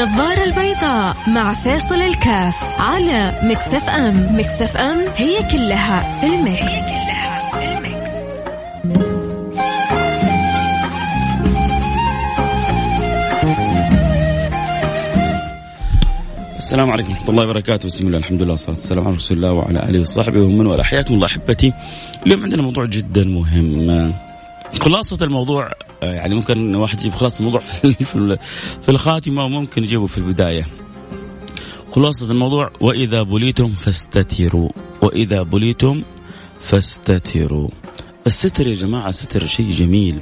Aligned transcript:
النظارة 0.00 0.44
البيضاء 0.44 1.16
مع 1.28 1.52
فيصل 1.52 1.94
الكاف 1.94 2.80
على 2.80 3.40
Mix 3.42 3.88
FM. 3.88 4.38
Mix 4.38 4.76
FM 4.76 4.98
هي 5.16 5.42
كلها 5.52 6.20
في 6.20 6.26
ال 6.26 6.33
Mix, 6.33 6.62
هي 6.62 6.88
كلها 6.88 7.50
في 7.50 7.78
ال 7.78 7.84
Mix. 7.84 8.10
السلام 16.56 16.90
عليكم 16.90 17.10
ورحمة 17.12 17.28
الله 17.28 17.44
وبركاته. 17.44 17.86
بسم 17.86 18.06
الله 18.06 18.18
الحمد 18.18 18.42
لله 18.42 18.50
والصلاة 18.50 18.76
والسلام 18.76 19.06
على 19.06 19.16
رسول 19.16 19.36
الله 19.36 19.52
وعلى 19.52 19.82
آله 19.88 20.00
وصحبه 20.00 20.40
ومن 20.40 20.66
والاه 20.66 20.84
حياكم 20.84 21.14
الله 21.14 21.26
أحبتي 21.26 21.72
اليوم 22.26 22.42
عندنا 22.42 22.62
موضوع 22.62 22.84
جدا 22.84 23.24
مهم. 23.24 24.29
خلاصة 24.78 25.18
الموضوع 25.22 25.72
يعني 26.02 26.34
ممكن 26.34 26.74
واحد 26.74 27.00
يجيب 27.00 27.12
خلاصة 27.12 27.40
الموضوع 27.40 27.60
في 28.82 28.88
الخاتمة 28.88 29.44
وممكن 29.44 29.84
يجيبه 29.84 30.06
في 30.06 30.18
البداية. 30.18 30.66
خلاصة 31.92 32.30
الموضوع 32.30 32.70
وإذا 32.80 33.22
بليتم 33.22 33.72
فاستتروا. 33.72 34.68
وإذا 35.02 35.42
بليتم 35.42 36.02
فاستتروا. 36.60 37.68
الستر 38.26 38.66
يا 38.66 38.72
جماعة 38.72 39.08
الستر 39.08 39.46
شيء 39.46 39.70
جميل. 39.70 40.20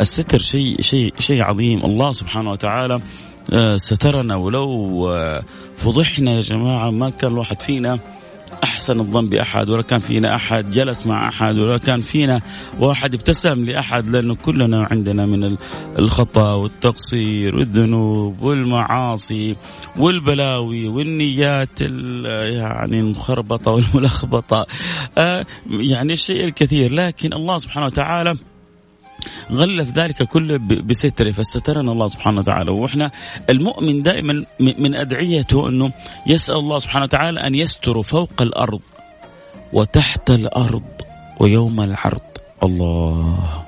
الستر 0.00 0.38
شيء 0.38 0.80
شيء 0.80 1.14
شيء 1.18 1.42
عظيم. 1.42 1.84
الله 1.84 2.12
سبحانه 2.12 2.50
وتعالى 2.50 3.00
سترنا 3.76 4.36
ولو 4.36 5.08
فضحنا 5.74 6.32
يا 6.34 6.40
جماعة 6.40 6.90
ما 6.90 7.10
كان 7.10 7.32
الواحد 7.32 7.62
فينا. 7.62 7.98
أحسن 8.64 9.00
الظن 9.00 9.28
بأحد 9.28 9.70
ولا 9.70 9.82
كان 9.82 10.00
فينا 10.00 10.34
أحد 10.34 10.70
جلس 10.70 11.06
مع 11.06 11.28
أحد 11.28 11.58
ولا 11.58 11.78
كان 11.78 12.00
فينا 12.00 12.40
واحد 12.78 13.14
ابتسم 13.14 13.64
لأحد 13.64 14.10
لأنه 14.10 14.34
كلنا 14.34 14.88
عندنا 14.90 15.26
من 15.26 15.56
الخطأ 15.98 16.52
والتقصير 16.54 17.56
والذنوب 17.56 18.42
والمعاصي 18.42 19.56
والبلاوي 19.96 20.88
والنيات 20.88 21.80
يعني 21.80 23.00
المخربطة 23.00 23.70
والملخبطة. 23.72 24.66
آه 25.18 25.46
يعني 25.70 26.12
الشيء 26.12 26.44
الكثير 26.44 26.92
لكن 26.92 27.32
الله 27.32 27.58
سبحانه 27.58 27.86
وتعالى 27.86 28.34
غلف 29.52 29.90
ذلك 29.90 30.22
كله 30.22 30.56
بستره 30.60 31.32
فسترنا 31.32 31.92
الله 31.92 32.06
سبحانه 32.06 32.38
وتعالى. 32.38 32.70
وإحنا 32.70 33.10
المؤمن 33.50 34.02
دائما 34.02 34.44
من 34.60 34.94
أدعيته 34.94 35.68
أنه 35.68 35.92
يسأل 36.26 36.54
الله 36.54 36.78
سبحانه 36.78 37.04
وتعالى 37.04 37.46
أن 37.46 37.54
يستر 37.54 38.02
فوق 38.02 38.36
الأرض 38.40 38.80
وتحت 39.72 40.30
الأرض 40.30 40.88
ويوم 41.40 41.80
العرض. 41.80 42.28
الله. 42.62 43.64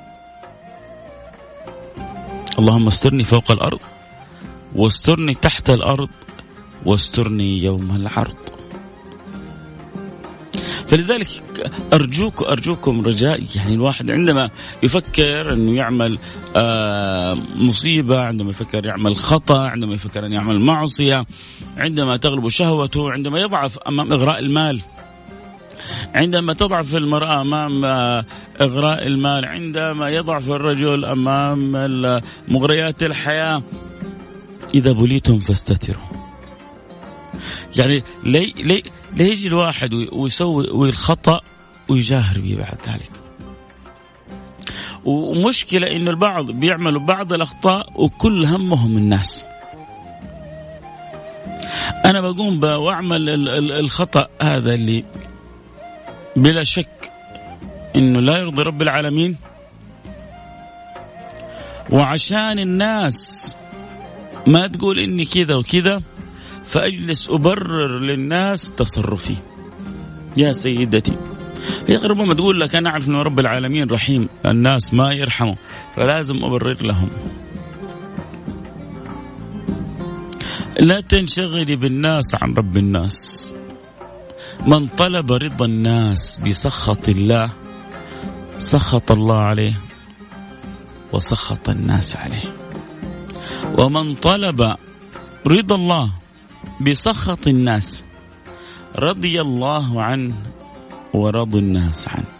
اللهم 2.58 2.86
استرني 2.86 3.24
فوق 3.24 3.50
الأرض 3.50 3.80
واسترني 4.76 5.34
تحت 5.34 5.70
الأرض 5.70 6.10
واسترني 6.86 7.62
يوم 7.62 7.96
العرض. 7.96 8.61
فلذلك 10.92 11.28
ارجوك 11.92 12.42
أرجوكم 12.42 13.00
رجائي 13.00 13.46
يعني 13.56 13.74
الواحد 13.74 14.10
عندما 14.10 14.50
يفكر 14.82 15.52
أنه 15.52 15.76
يعمل 15.76 16.18
آه 16.56 17.34
مصيبة 17.56 18.20
عندما 18.20 18.50
يفكر 18.50 18.86
يعمل 18.86 19.16
خطأ 19.16 19.60
عندما 19.68 19.94
يفكر 19.94 20.26
أن 20.26 20.32
يعمل 20.32 20.60
معصية 20.60 21.26
عندما 21.76 22.16
تغلب 22.16 22.48
شهوته 22.48 23.10
عندما 23.10 23.38
يضعف 23.38 23.78
أمام 23.78 24.12
إغراء 24.12 24.38
المال 24.38 24.80
عندما 26.14 26.52
تضعف 26.52 26.94
المرأة 26.94 27.40
أمام 27.40 27.84
إغراء 28.60 29.06
المال 29.06 29.44
عندما 29.44 30.10
يضعف 30.10 30.50
الرجل 30.50 31.04
أمام 31.04 31.72
مغريات 32.48 33.02
الحياة. 33.02 33.62
إذا 34.74 34.92
بليتم 34.92 35.40
فاستتروا. 35.40 36.11
يعني 37.76 38.02
لي 38.24 38.52
لي 38.58 38.82
ليجي 39.16 39.48
الواحد 39.48 39.94
ويسوي 40.12 40.88
الخطأ 40.88 41.40
ويجاهر 41.88 42.40
به 42.40 42.56
بعد 42.56 42.78
ذلك. 42.88 43.10
ومشكلة 45.04 45.96
إنه 45.96 46.10
البعض 46.10 46.50
بيعملوا 46.50 47.00
بعض 47.00 47.32
الأخطاء 47.32 47.86
وكل 47.94 48.44
همهم 48.44 48.96
الناس. 48.96 49.46
أنا 52.04 52.20
بقوم 52.20 52.64
وأعمل 52.64 53.48
الخطأ 53.72 54.28
هذا 54.42 54.74
اللي 54.74 55.04
بلا 56.36 56.64
شك 56.64 57.12
إنه 57.96 58.20
لا 58.20 58.38
يرضي 58.38 58.62
رب 58.62 58.82
العالمين. 58.82 59.36
وعشان 61.90 62.58
الناس 62.58 63.56
ما 64.46 64.66
تقول 64.66 64.98
إني 64.98 65.24
كذا 65.24 65.54
وكذا 65.54 66.02
فأجلس 66.72 67.30
أبرر 67.30 67.98
للناس 67.98 68.72
تصرفي. 68.72 69.36
يا 70.36 70.52
سيدتي 70.52 71.16
هي 71.88 71.96
ربما 71.96 72.34
تقول 72.34 72.60
لك 72.60 72.74
أنا 72.74 72.90
أعرف 72.90 73.08
أن 73.08 73.16
رب 73.16 73.40
العالمين 73.40 73.90
رحيم 73.90 74.28
الناس 74.46 74.94
ما 74.94 75.12
يرحموا 75.12 75.54
فلازم 75.96 76.44
أبرر 76.44 76.82
لهم. 76.82 77.08
لا 80.80 81.00
تنشغلي 81.00 81.76
بالناس 81.76 82.34
عن 82.34 82.54
رب 82.54 82.76
الناس. 82.76 83.54
من 84.66 84.88
طلب 84.88 85.32
رضا 85.32 85.64
الناس 85.64 86.40
بسخط 86.46 87.08
الله 87.08 87.50
سخط 88.58 89.12
الله 89.12 89.38
عليه 89.38 89.74
وسخط 91.12 91.68
الناس 91.68 92.16
عليه. 92.16 92.48
ومن 93.78 94.14
طلب 94.14 94.76
رضا 95.46 95.76
الله 95.76 96.21
بسخط 96.84 97.48
الناس 97.48 98.02
رضي 98.98 99.40
الله 99.40 100.02
عنه 100.02 100.34
ورضوا 101.14 101.60
الناس 101.60 102.08
عنه. 102.08 102.32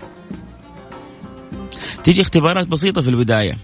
تيجي 2.04 2.22
اختبارات 2.22 2.68
بسيطة 2.68 3.02
في 3.02 3.10
البداية. 3.10 3.56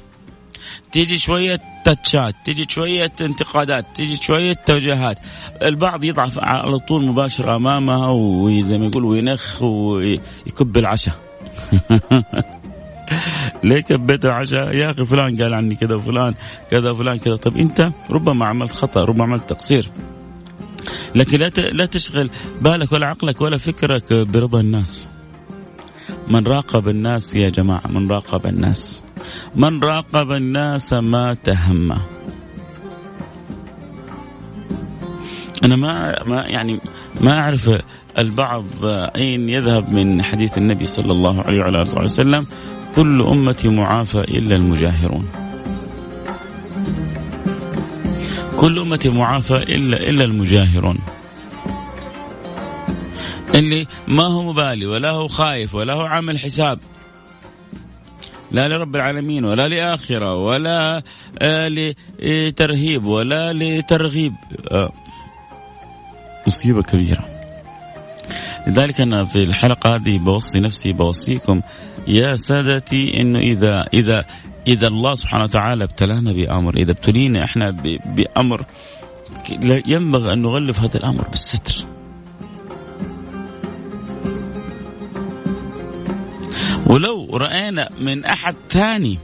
تيجي 0.92 1.18
شوية 1.18 1.60
تاتشات 1.84 2.34
تيجي 2.44 2.66
شوية 2.68 3.12
انتقادات 3.20 3.86
تيجي 3.94 4.16
شوية 4.16 4.52
توجيهات. 4.52 5.18
البعض 5.62 6.04
يضعف 6.04 6.38
على 6.38 6.78
طول 6.78 7.04
مباشر 7.06 7.56
أمامها 7.56 8.08
وزي 8.08 8.78
ما 8.78 8.86
يقول 8.86 9.04
وينخ 9.04 9.62
ويكب 9.62 10.76
العشاء. 10.76 11.14
ليه 13.64 13.80
كبيت 13.80 14.24
العشاء؟ 14.24 14.74
يا 14.74 14.90
أخي 14.90 15.04
فلان 15.04 15.42
قال 15.42 15.54
عني 15.54 15.74
كذا 15.74 15.94
وفلان 15.94 16.34
كذا 16.70 16.90
وفلان 16.90 17.18
كذا. 17.18 17.36
طب 17.36 17.56
أنت 17.56 17.90
ربما 18.10 18.46
عملت 18.46 18.72
خطأ 18.72 19.04
ربما 19.04 19.24
عملت 19.24 19.48
تقصير. 19.48 19.90
لكن 21.14 21.38
لا 21.38 21.48
لا 21.48 21.86
تشغل 21.86 22.30
بالك 22.60 22.92
ولا 22.92 23.06
عقلك 23.06 23.40
ولا 23.40 23.58
فكرك 23.58 24.12
برضا 24.12 24.60
الناس. 24.60 25.10
من 26.28 26.46
راقب 26.46 26.88
الناس 26.88 27.36
يا 27.36 27.48
جماعة 27.48 27.86
من 27.88 28.10
راقب 28.10 28.46
الناس. 28.46 29.02
من 29.56 29.80
راقب 29.84 30.32
الناس 30.32 30.92
ما 30.92 31.34
تهم. 31.34 31.92
أنا 35.64 35.76
ما 35.76 36.24
ما 36.26 36.46
يعني 36.46 36.80
ما 37.20 37.32
أعرف 37.32 37.70
البعض 38.18 38.64
أين 39.16 39.48
يذهب 39.48 39.92
من 39.92 40.22
حديث 40.22 40.58
النبي 40.58 40.86
صلى 40.86 41.12
الله 41.12 41.40
عليه 41.42 41.60
وعلى 41.60 41.82
آله 41.82 42.04
وسلم 42.04 42.46
كل 42.94 43.22
أمتي 43.22 43.68
معافى 43.68 44.20
إلا 44.20 44.56
المجاهرون. 44.56 45.47
كل 48.58 48.78
أمتي 48.78 49.08
معافى 49.08 49.56
إلا 49.56 49.96
إلا 49.96 50.24
المجاهرون. 50.24 50.98
اللي 53.54 53.86
ما 54.08 54.26
هو 54.26 54.52
مبالي 54.52 54.86
ولا 54.86 55.10
هو 55.10 55.28
خايف 55.28 55.74
ولا 55.74 55.94
هو 55.94 56.00
عامل 56.00 56.38
حساب. 56.38 56.78
لا 58.50 58.68
لرب 58.68 58.96
العالمين 58.96 59.44
ولا 59.44 59.68
لآخرة 59.68 60.34
ولا 60.34 61.02
آه 61.42 61.68
لترهيب 62.18 63.04
ولا 63.04 63.52
لترغيب. 63.52 64.34
آه. 64.70 64.92
مصيبة 66.46 66.82
كبيرة. 66.82 67.24
لذلك 68.66 69.00
أنا 69.00 69.24
في 69.24 69.42
الحلقة 69.42 69.94
هذه 69.94 70.18
بوصي 70.18 70.60
نفسي 70.60 70.92
بوصيكم 70.92 71.62
يا 72.08 72.36
سادتي 72.36 73.20
أنه 73.20 73.38
إذا 73.38 73.84
إذا 73.94 74.24
إذا 74.68 74.86
الله 74.86 75.14
سبحانه 75.14 75.44
وتعالى 75.44 75.84
ابتلانا 75.84 76.32
بأمر. 76.32 76.76
إذا 76.76 76.90
ابتلينا 76.90 77.44
إحنا 77.44 77.70
بأمر 78.16 78.64
ينبغي 79.86 80.32
أن 80.32 80.42
نغلف 80.42 80.80
هذا 80.80 80.96
الأمر 80.96 81.28
بالستر. 81.28 81.84
ولو 86.86 87.36
رأينا 87.36 87.88
من 88.00 88.24
أحد 88.24 88.56
ثاني 88.70 89.18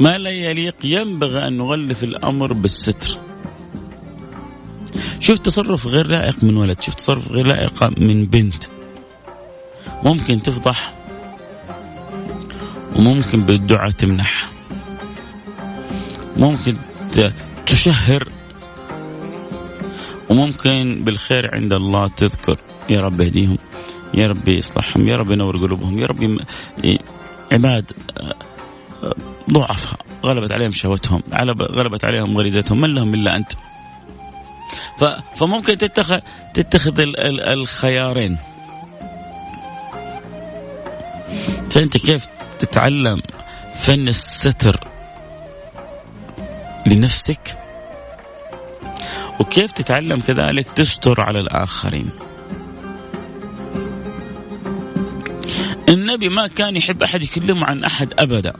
ما 0.00 0.18
لا 0.18 0.30
يليق 0.30 0.76
ينبغي 0.84 1.48
أن 1.48 1.56
نغلف 1.56 2.04
الأمر 2.04 2.52
بالستر. 2.52 3.18
شوف 5.20 5.38
تصرف 5.38 5.86
غير 5.86 6.06
لائق 6.06 6.44
من 6.44 6.56
ولد 6.56 6.80
شوف 6.82 6.94
تصرف 6.94 7.28
غير 7.32 7.46
لائق 7.46 7.84
من 7.98 8.26
بنت. 8.26 8.64
ممكن 10.04 10.42
تفضح 10.42 10.92
وممكن 13.02 13.42
بالدعاء 13.42 13.90
تمنح. 13.90 14.48
ممكن 16.36 16.76
تشهر. 17.66 18.28
وممكن 20.30 21.02
بالخير 21.04 21.54
عند 21.54 21.72
الله 21.72 22.08
تذكر. 22.08 22.56
يا 22.90 23.00
رب 23.00 23.20
اهديهم 23.20 23.58
يا 24.14 24.26
رب 24.26 24.48
يصلحهم. 24.48 25.08
يا 25.08 25.16
رب 25.16 25.30
ينور 25.30 25.56
قلوبهم. 25.56 25.98
يا 25.98 26.06
رب 26.06 26.38
عباد 27.52 27.92
ضعفاء 29.50 30.00
غلبت 30.24 30.52
عليهم 30.52 30.72
شهوتهم. 30.72 31.22
غلبت 31.62 32.04
عليهم 32.04 32.38
غريزتهم. 32.38 32.80
من 32.80 32.94
لهم 32.94 33.14
إلا 33.14 33.36
أنت. 33.36 33.52
فممكن 35.36 35.78
تتخذ 35.78 36.18
تتخذ 36.54 36.94
الخيارين. 37.50 38.38
فأنت 41.70 41.96
كيف 41.96 42.26
تتعلم 42.62 43.22
فن 43.82 44.08
الستر 44.08 44.80
لنفسك؟ 46.86 47.58
وكيف 49.40 49.72
تتعلم 49.72 50.20
كذلك 50.20 50.66
تستر 50.70 51.20
على 51.20 51.40
الآخرين؟ 51.40 52.10
النبي 55.88 56.28
ما 56.28 56.46
كان 56.46 56.76
يحب 56.76 57.02
أحد 57.02 57.22
يكلمه 57.22 57.66
عن 57.66 57.84
أحد 57.84 58.14
أبدا. 58.18 58.52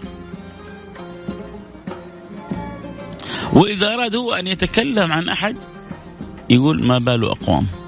وإذا 3.52 3.94
أراد 3.94 4.16
هو 4.16 4.32
أن 4.32 4.46
يتكلم 4.46 5.12
عن 5.12 5.28
أحد 5.28 5.56
يقول 6.50 6.86
ما 6.86 6.98
بال 6.98 7.24
أقوام. 7.24 7.81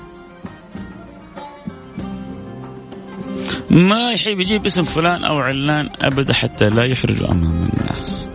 ما 3.75 4.13
يحب 4.13 4.41
يجيب 4.41 4.67
اسم 4.67 4.85
فلان 4.85 5.25
أو 5.25 5.39
علان 5.39 5.91
أبدا 6.01 6.35
حتى 6.35 6.71
لا 6.71 6.85
يحرج 6.85 7.23
أمام 7.23 7.69
الناس. 7.75 8.29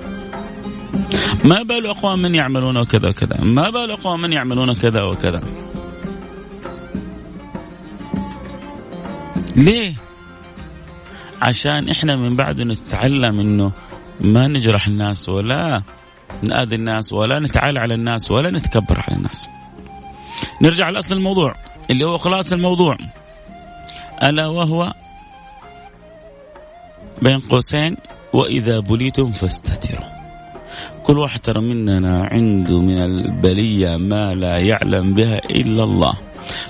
ما 1.44 1.64
بال 1.64 1.86
أقوام 1.86 2.22
من 2.22 2.36
يعملون 2.36 2.84
كذا 2.84 3.10
وكذا. 3.10 3.38
ما 3.42 3.70
بال 3.70 3.92
أقوام 3.92 4.22
من 4.22 4.34
يعملون 4.34 4.74
كذا 4.74 5.02
وكذا. 5.04 5.44
ليه؟ 9.56 9.94
عشان 11.42 11.90
إحنا 11.90 12.16
من 12.16 12.36
بعد 12.36 12.62
نتعلم 12.62 13.40
إنه 13.40 13.72
ما 14.22 14.48
نجرح 14.48 14.88
الناس 14.88 15.30
ولا 15.30 15.82
نآذي 16.44 16.76
الناس 16.76 17.14
ولا 17.14 17.40
نتعالى 17.40 17.80
على 17.80 17.94
الناس 17.94 18.32
ولا 18.32 18.52
نتكبر 18.52 19.04
على 19.08 19.18
الناس. 19.18 19.48
نرجع 20.62 20.90
لأصل 20.90 21.16
الموضوع 21.16 21.56
اللي 21.90 22.06
هو 22.06 22.18
خلاص 22.18 22.54
الموضوع. 22.54 22.98
ألا 24.24 24.48
وهو 24.48 24.94
بين 27.22 27.40
قوسين 27.40 27.98
وإذا 28.34 28.80
بليتم 28.80 29.32
فاستتروا. 29.32 30.10
كل 31.04 31.18
واحد 31.18 31.40
ترى 31.40 31.62
مننا 31.62 32.24
عنده 32.24 32.80
من 32.80 32.98
البلية 32.98 33.98
ما 33.98 34.36
لا 34.36 34.58
يعلم 34.58 35.14
بها 35.14 35.50
إلا 35.50 35.84
الله. 35.84 36.14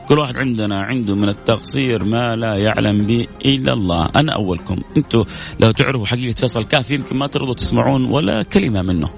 كل 0.08 0.20
واحد 0.20 0.38
عندنا 0.38 0.82
عنده 0.82 1.16
من 1.16 1.30
التقصير 1.30 2.04
ما 2.04 2.36
لا 2.36 2.56
يعلم 2.56 2.98
به 2.98 3.28
إلا 3.46 3.74
الله. 3.74 4.10
أنا 4.16 4.34
أولكم. 4.34 4.82
أنتم 4.98 5.26
لو 5.60 5.72
تعرفوا 5.72 6.06
حقيقة 6.06 6.36
فيصل 6.36 6.64
كاف 6.64 6.92
يمكن 6.92 7.18
ما 7.18 7.28
ترضوا 7.28 7.54
تسمعون 7.54 8.06
ولا 8.06 8.44
كلمة 8.44 8.82
منه. 8.82 9.10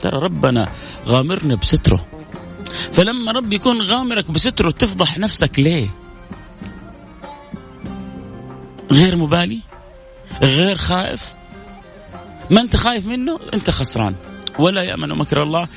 ترى 0.00 0.18
ربنا 0.18 0.68
غامرنا 1.06 1.54
بستره. 1.54 2.06
فلما 2.92 3.32
رب 3.32 3.52
يكون 3.52 3.82
غامرك 3.82 4.30
بستره 4.30 4.70
تفضح 4.70 5.18
نفسك 5.18 5.58
ليه؟ 5.58 5.88
غير 8.92 9.16
مبالي؟ 9.16 9.67
غير 10.42 10.76
خائف؟ 10.76 11.32
ما 12.50 12.60
أنت 12.60 12.76
خايف 12.76 13.06
منه؟ 13.06 13.40
أنت 13.54 13.70
خسران. 13.70 14.14
ولا 14.58 14.82
يأمن 14.82 15.08
مكر 15.08 15.42
الله 15.42 15.68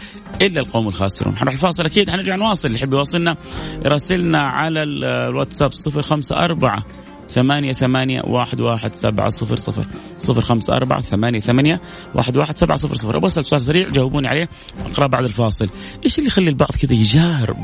إلا 0.42 0.60
القوم 0.60 0.88
الخاسرون. 0.88 1.38
حنروح 1.38 1.54
الفاصل 1.54 1.86
أكيد 1.86 2.10
حنرجع 2.10 2.36
نواصل. 2.36 2.68
اللي 2.68 2.80
يحب 2.80 2.94
يواصلنا 2.94 3.38
يراسلنا 3.86 4.40
على 4.40 4.84
الواتساب 4.84 5.72
054 5.74 6.84
ثمانية 7.30 7.74
ثمانية 7.74 8.22
واحد 8.22 8.62
واحد 8.62 8.96
سبعة 8.96 9.30
صفر 9.30 9.56
صفر. 9.56 9.86
صفر 10.18 10.42
خمسة 10.42 10.74
أربعة 10.74 11.02
ثمانية 11.02 11.40
ثمانية 11.40 11.82
واحد 12.16 12.38
واحد 12.38 12.58
سبعة 12.58 12.78
صفر 12.78 12.96
صفر. 12.96 13.18
أبغى 13.18 13.28
أسأل 13.28 13.46
سؤال 13.46 13.62
سريع 13.62 13.90
جاوبوني 13.90 14.28
عليه 14.28 14.50
أقرأ 14.92 15.08
بعد 15.08 15.24
الفاصل. 15.24 15.70
إيش 16.04 16.18
اللي 16.18 16.28
يخلي 16.28 16.50
البعض 16.50 16.72
كذا 16.72 16.94
يجاهر 16.94 17.56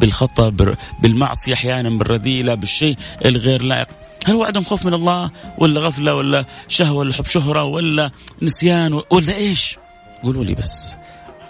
بالخطأ 0.00 0.74
بالمعصية 1.02 1.54
أحيانا 1.54 1.98
بالرذيلة 1.98 2.54
بالشيء 2.54 2.96
الغير 3.24 3.62
لائق؟ 3.62 3.88
هل 4.26 4.34
هو 4.34 4.44
عدم 4.44 4.62
خوف 4.62 4.86
من 4.86 4.94
الله 4.94 5.30
ولا 5.58 5.80
غفلة 5.80 6.14
ولا 6.14 6.44
شهوة 6.68 6.98
ولا 6.98 7.14
حب 7.14 7.24
شهرة 7.24 7.64
ولا 7.64 8.10
نسيان 8.42 9.02
ولا 9.10 9.34
إيش؟ 9.34 9.78
قولوا 10.22 10.44
لي 10.44 10.54
بس. 10.54 10.96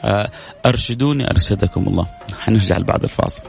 آه، 0.04 0.30
أرشدوني 0.66 1.30
أرشدكم 1.30 1.88
الله. 1.88 2.06
حنرجع 2.40 2.78
بعد 2.78 3.02
الفاصل. 3.04 3.42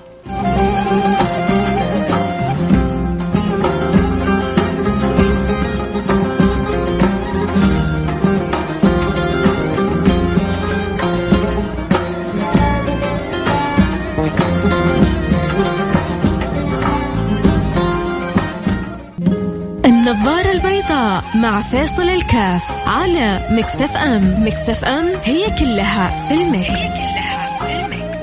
مع 21.47 21.61
الكاف 21.99 22.87
على 22.87 23.47
Mix 23.51 23.97
FM. 23.97 24.45
Mix 24.45 24.83
FM 24.83 25.05
هي 25.23 25.45
كلها 25.59 26.27
في 26.27 26.33
ال 26.33 26.40
Mix, 26.40 26.69
هي 26.69 26.89
كلها 26.89 27.59
في 27.59 27.85
ال 27.85 27.92
Mix. 27.92 28.21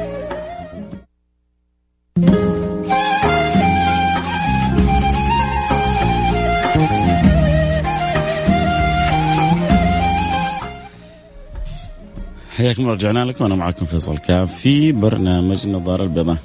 حياكم 12.56 12.88
رجعنا 12.88 13.25
لكم. 13.25 13.44
وأنا 13.44 13.55
معكم 13.55 13.87
فيصل 13.87 14.19
كاف 14.19 14.55
في 14.55 14.93
برنامج 14.93 15.67
النظارة 15.67 16.03
البيضاء 16.03 16.37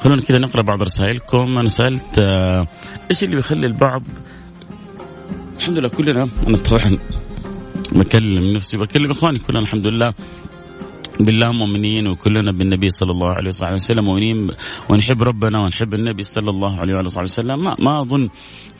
خلونا 0.00 0.22
كذا 0.22 0.38
نقرأ 0.38 0.62
بعض 0.62 0.82
رسائلكم. 0.82 1.58
أنا 1.58 1.68
سألت 1.68 2.18
آه، 2.18 2.66
إيش 3.10 3.24
اللي 3.24 3.36
بيخلي 3.36 3.66
البعض 3.66 4.02
الحمد 5.64 5.78
لله 5.78 5.88
كلنا. 5.88 6.28
أنا 6.46 6.56
طبعا 6.56 6.98
بكلم 7.92 8.56
نفسي 8.56 8.76
بكلم 8.76 9.10
إخواني 9.10 9.38
كلنا 9.38 9.60
الحمد 9.60 9.86
لله 9.86 10.14
بالله 11.20 11.52
مؤمنين 11.52 12.06
وكلنا 12.06 12.52
بالنبي 12.52 12.90
صلى 12.90 13.10
الله 13.10 13.30
عليه 13.30 13.48
وصحبه 13.48 13.74
وسلم 13.74 14.04
مؤمنين. 14.04 14.50
ونحب 14.88 15.22
ربنا 15.22 15.60
ونحب 15.60 15.94
النبي 15.94 16.22
صلى 16.22 16.50
الله 16.50 16.80
عليه 16.80 16.94
وصحبه 16.94 17.24
وسلم. 17.24 17.64
ما, 17.64 17.76
ما 17.78 18.00
أظن 18.00 18.28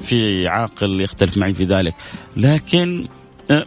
في 0.04 0.48
عاقل 0.48 1.00
يختلف 1.00 1.36
معي 1.38 1.54
في 1.54 1.64
ذلك. 1.64 1.94
لكن 2.36 3.08
آه، 3.50 3.66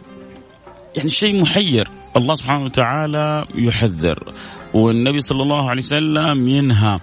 يعني 0.96 1.08
شيء 1.08 1.42
محير. 1.42 1.88
الله 2.16 2.34
سبحانه 2.34 2.64
وتعالى 2.64 3.46
يحذر. 3.54 4.32
والنبي 4.74 5.20
صلى 5.20 5.42
الله 5.42 5.70
عليه 5.70 5.82
وسلم 5.82 6.48
ينهى. 6.48 7.00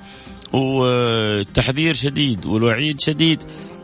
والتحذير 0.54 1.94
شديد 1.94 2.46
والوعيد 2.46 3.02
شديد. 3.02 3.40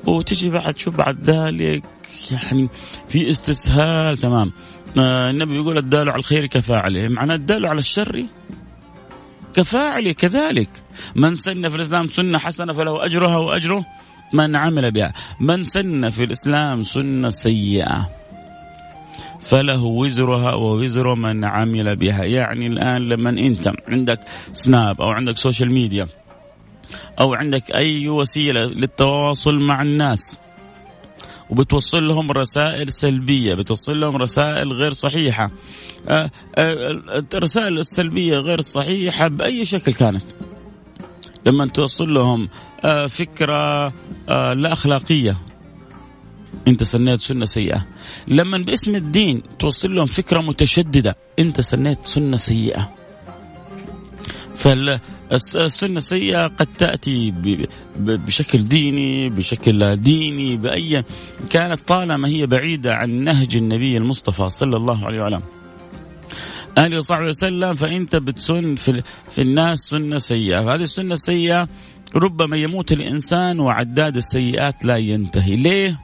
وتجي 0.08 0.50
بعد 0.50 0.78
شو؟ 0.78 0.92
بعد 0.92 1.30
ذلك 1.30 1.84
يعني 2.32 2.70
في 3.10 3.32
استسهال 3.32 4.18
تمام. 4.18 4.52
آه 4.98 5.30
النبي 5.30 5.56
يقول 5.56 5.78
الدال 5.78 6.10
على 6.10 6.20
الخير 6.20 6.46
كفاعله. 6.46 7.08
معناه 7.08 7.36
الدال 7.36 7.66
على 7.66 7.80
الشر 7.80 8.26
كفاعله 9.54 10.12
كذلك. 10.12 10.70
من 11.16 11.36
سن 11.36 11.70
في 11.70 11.76
الإسلام 11.76 12.08
سنة 12.08 12.38
حسنة 12.38 12.74
فله 12.74 13.06
أجرها 13.06 13.38
وأجره 13.38 13.86
من 14.34 14.56
عمل 14.56 14.92
بها. 14.92 15.14
من 15.40 15.64
سن 15.64 16.10
في 16.10 16.24
الإسلام 16.24 16.84
سنة 16.84 17.30
سيئة 17.30 18.10
فله 19.40 19.84
وزرها 19.84 20.54
ووزر 20.54 21.16
من 21.16 21.46
عمل 21.46 21.96
بها. 21.96 22.24
يعني 22.24 22.68
الآن 22.68 23.10
لما 23.10 23.30
أنت 23.30 23.72
عندك 23.88 24.20
Snap 24.54 25.02
أو 25.02 25.10
عندك 25.10 25.38
social 25.38 25.74
media 25.74 26.08
أو 27.20 27.34
عندك 27.34 27.72
أي 27.72 28.10
وسيلة 28.10 28.64
للتواصل 28.64 29.60
مع 29.60 29.82
الناس 29.82 30.40
وبتوصل 31.52 32.08
لهم 32.08 32.32
رسائل 32.32 32.92
سلبية 32.92 33.54
بتوصل 33.54 34.00
لهم 34.00 34.18
رسائل 34.18 34.74
غير 34.74 34.92
صحيحة. 34.92 35.52
آه، 36.08 36.32
آه، 36.56 37.24
الرسائل 37.34 37.80
السلبية 37.80 38.38
غير 38.38 38.62
صحيحة 38.62 39.28
بأي 39.28 39.66
شكل 39.66 39.94
كانت. 39.94 40.24
لما 41.46 41.66
توصل 41.66 42.14
لهم 42.14 42.50
فكرة 43.10 43.88
لا 44.54 44.74
أخلاقية. 44.74 45.38
أنت 46.68 46.84
سنيت 46.84 47.20
سنة 47.20 47.46
سيئة. 47.46 47.86
لما 48.28 48.58
باسم 48.58 48.96
الدين 48.96 49.44
توصل 49.60 49.96
لهم 49.96 50.06
فكرة 50.06 50.42
متشددة 50.42 51.16
أنت 51.40 51.62
سنيت 51.62 52.06
سنة 52.06 52.38
سيئة. 52.38 52.90
فال 54.56 55.00
السنة 55.32 55.98
السيئة 55.98 56.48
قد 56.48 56.68
تأتي 56.78 57.34
بشكل 58.00 58.68
ديني 58.68 59.30
بشكل 59.30 59.80
لا 59.80 59.96
ديني 59.96 60.58
بأي 60.58 61.04
كانت 61.50 61.88
طالما 61.88 62.28
هي 62.28 62.46
بعيدة 62.46 62.94
عن 62.96 63.10
نهج 63.10 63.56
النبي 63.56 63.98
المصطفى 63.98 64.50
صلى 64.50 64.78
الله 64.78 65.06
عليه 65.06 65.22
وسلم. 65.24 65.42
آله 66.78 66.98
وصحبه 66.98 67.26
وسلم 67.26 67.74
فأنت 67.74 68.16
بتسن 68.16 68.76
في, 68.76 69.04
في 69.30 69.42
الناس 69.42 69.80
سنة 69.80 70.18
سيئة. 70.18 70.60
هذه 70.60 70.84
السنة 70.84 71.14
السيئة 71.14 71.68
ربما 72.16 72.58
يموت 72.58 72.92
الإنسان 72.92 73.60
وعداد 73.60 74.16
السيئات 74.16 74.86
لا 74.86 74.98
ينتهي. 74.98 75.56
ليه؟ 75.56 76.00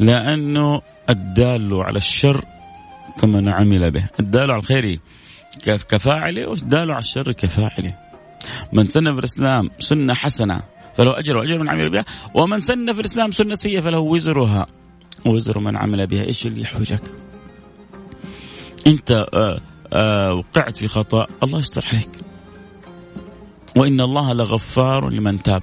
لأنه 0.00 0.82
الدال 1.10 1.74
على 1.74 1.96
الشر 1.96 2.44
كما 3.20 3.52
عمل 3.52 3.90
به. 3.90 4.04
الدال 4.20 4.50
على 4.50 4.58
الخير 4.58 4.98
كفاعله 5.62 6.46
والدال 6.46 6.90
على 6.90 6.98
الشر 6.98 7.32
كفاعله 7.32 7.98
من 8.72 8.86
سن 8.86 9.12
في 9.12 9.18
الإسلام 9.18 9.70
سنة 9.78 10.14
حسنة 10.14 10.62
فله 10.94 11.18
أجر 11.18 11.36
وأجر 11.36 11.58
من 11.58 11.68
عمل 11.68 11.90
بها 11.90 12.04
ومن 12.34 12.60
سن 12.60 12.92
في 12.92 13.00
الإسلام 13.00 13.30
سنة 13.30 13.54
سيئة 13.54 13.80
فله 13.80 13.98
وزرها. 13.98 14.66
وزر 15.26 15.58
من 15.58 15.76
عمل 15.76 16.06
بها. 16.06 16.24
إيش 16.24 16.46
اللي 16.46 16.60
يحوجك؟ 16.60 17.02
أنت 18.86 19.10
آآ 19.10 19.26
آه، 19.34 19.60
آآ 19.92 20.28
آه، 20.28 20.34
وقعت 20.34 20.76
في 20.76 20.88
خطأ 20.88 21.26
الله 21.42 21.58
يستر 21.58 21.84
عليك. 21.92 22.10
وإن 23.76 24.00
الله 24.00 24.32
لغفار 24.32 25.08
لمن 25.08 25.42
تاب. 25.42 25.62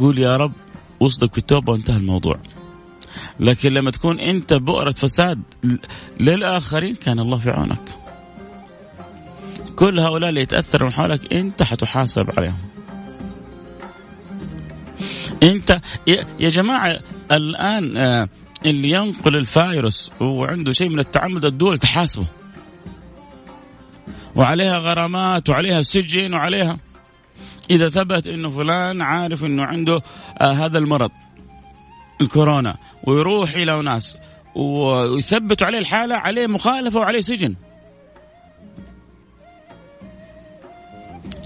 قول 0.00 0.18
يا 0.18 0.36
رب 0.36 0.52
وصدق 1.00 1.32
في 1.32 1.38
التوبة 1.38 1.72
وانتهى 1.72 1.96
الموضوع. 1.96 2.36
لكن 3.40 3.72
لما 3.72 3.90
تكون 3.90 4.20
أنت 4.20 4.52
بؤرة 4.52 4.90
فساد 4.90 5.42
للآخرين 6.20 6.94
كان 6.94 7.20
الله 7.20 7.38
في 7.38 7.50
عونك. 7.50 7.99
كل 9.80 10.00
هؤلاء 10.00 10.28
اللي 10.30 10.40
يتأثروا 10.40 10.88
من 10.88 10.94
حولك 10.94 11.32
أنت 11.32 11.62
حتحاسب 11.62 12.30
عليهم. 12.36 12.58
أنت 15.42 15.80
يا 16.40 16.48
جماعة 16.48 16.98
الآن 17.32 17.96
آه، 17.96 18.28
اللي 18.66 18.90
ينقل 18.90 19.36
الفايروس 19.36 20.12
وعنده 20.20 20.72
شيء 20.72 20.88
من 20.88 20.98
التعمد 20.98 21.44
الدول 21.44 21.78
تحاسبه. 21.78 22.26
وعليها 24.36 24.76
غرامات 24.76 25.48
وعليها 25.48 25.82
سجن 25.82 26.34
وعليها. 26.34 26.78
إذا 27.70 27.88
ثبت 27.88 28.26
أنه 28.26 28.48
فلان 28.48 29.02
عارف 29.02 29.44
أنه 29.44 29.64
عنده 29.64 30.02
آه 30.40 30.52
هذا 30.52 30.78
المرض 30.78 31.10
الكورونا 32.20 32.76
ويروح 33.06 33.50
إلى 33.54 33.82
ناس 33.82 34.18
ويثبتوا 34.54 35.66
عليه 35.66 35.78
الحالة 35.78 36.14
عليه 36.14 36.46
مخالفة 36.46 37.00
وعليه 37.00 37.20
سجن. 37.20 37.56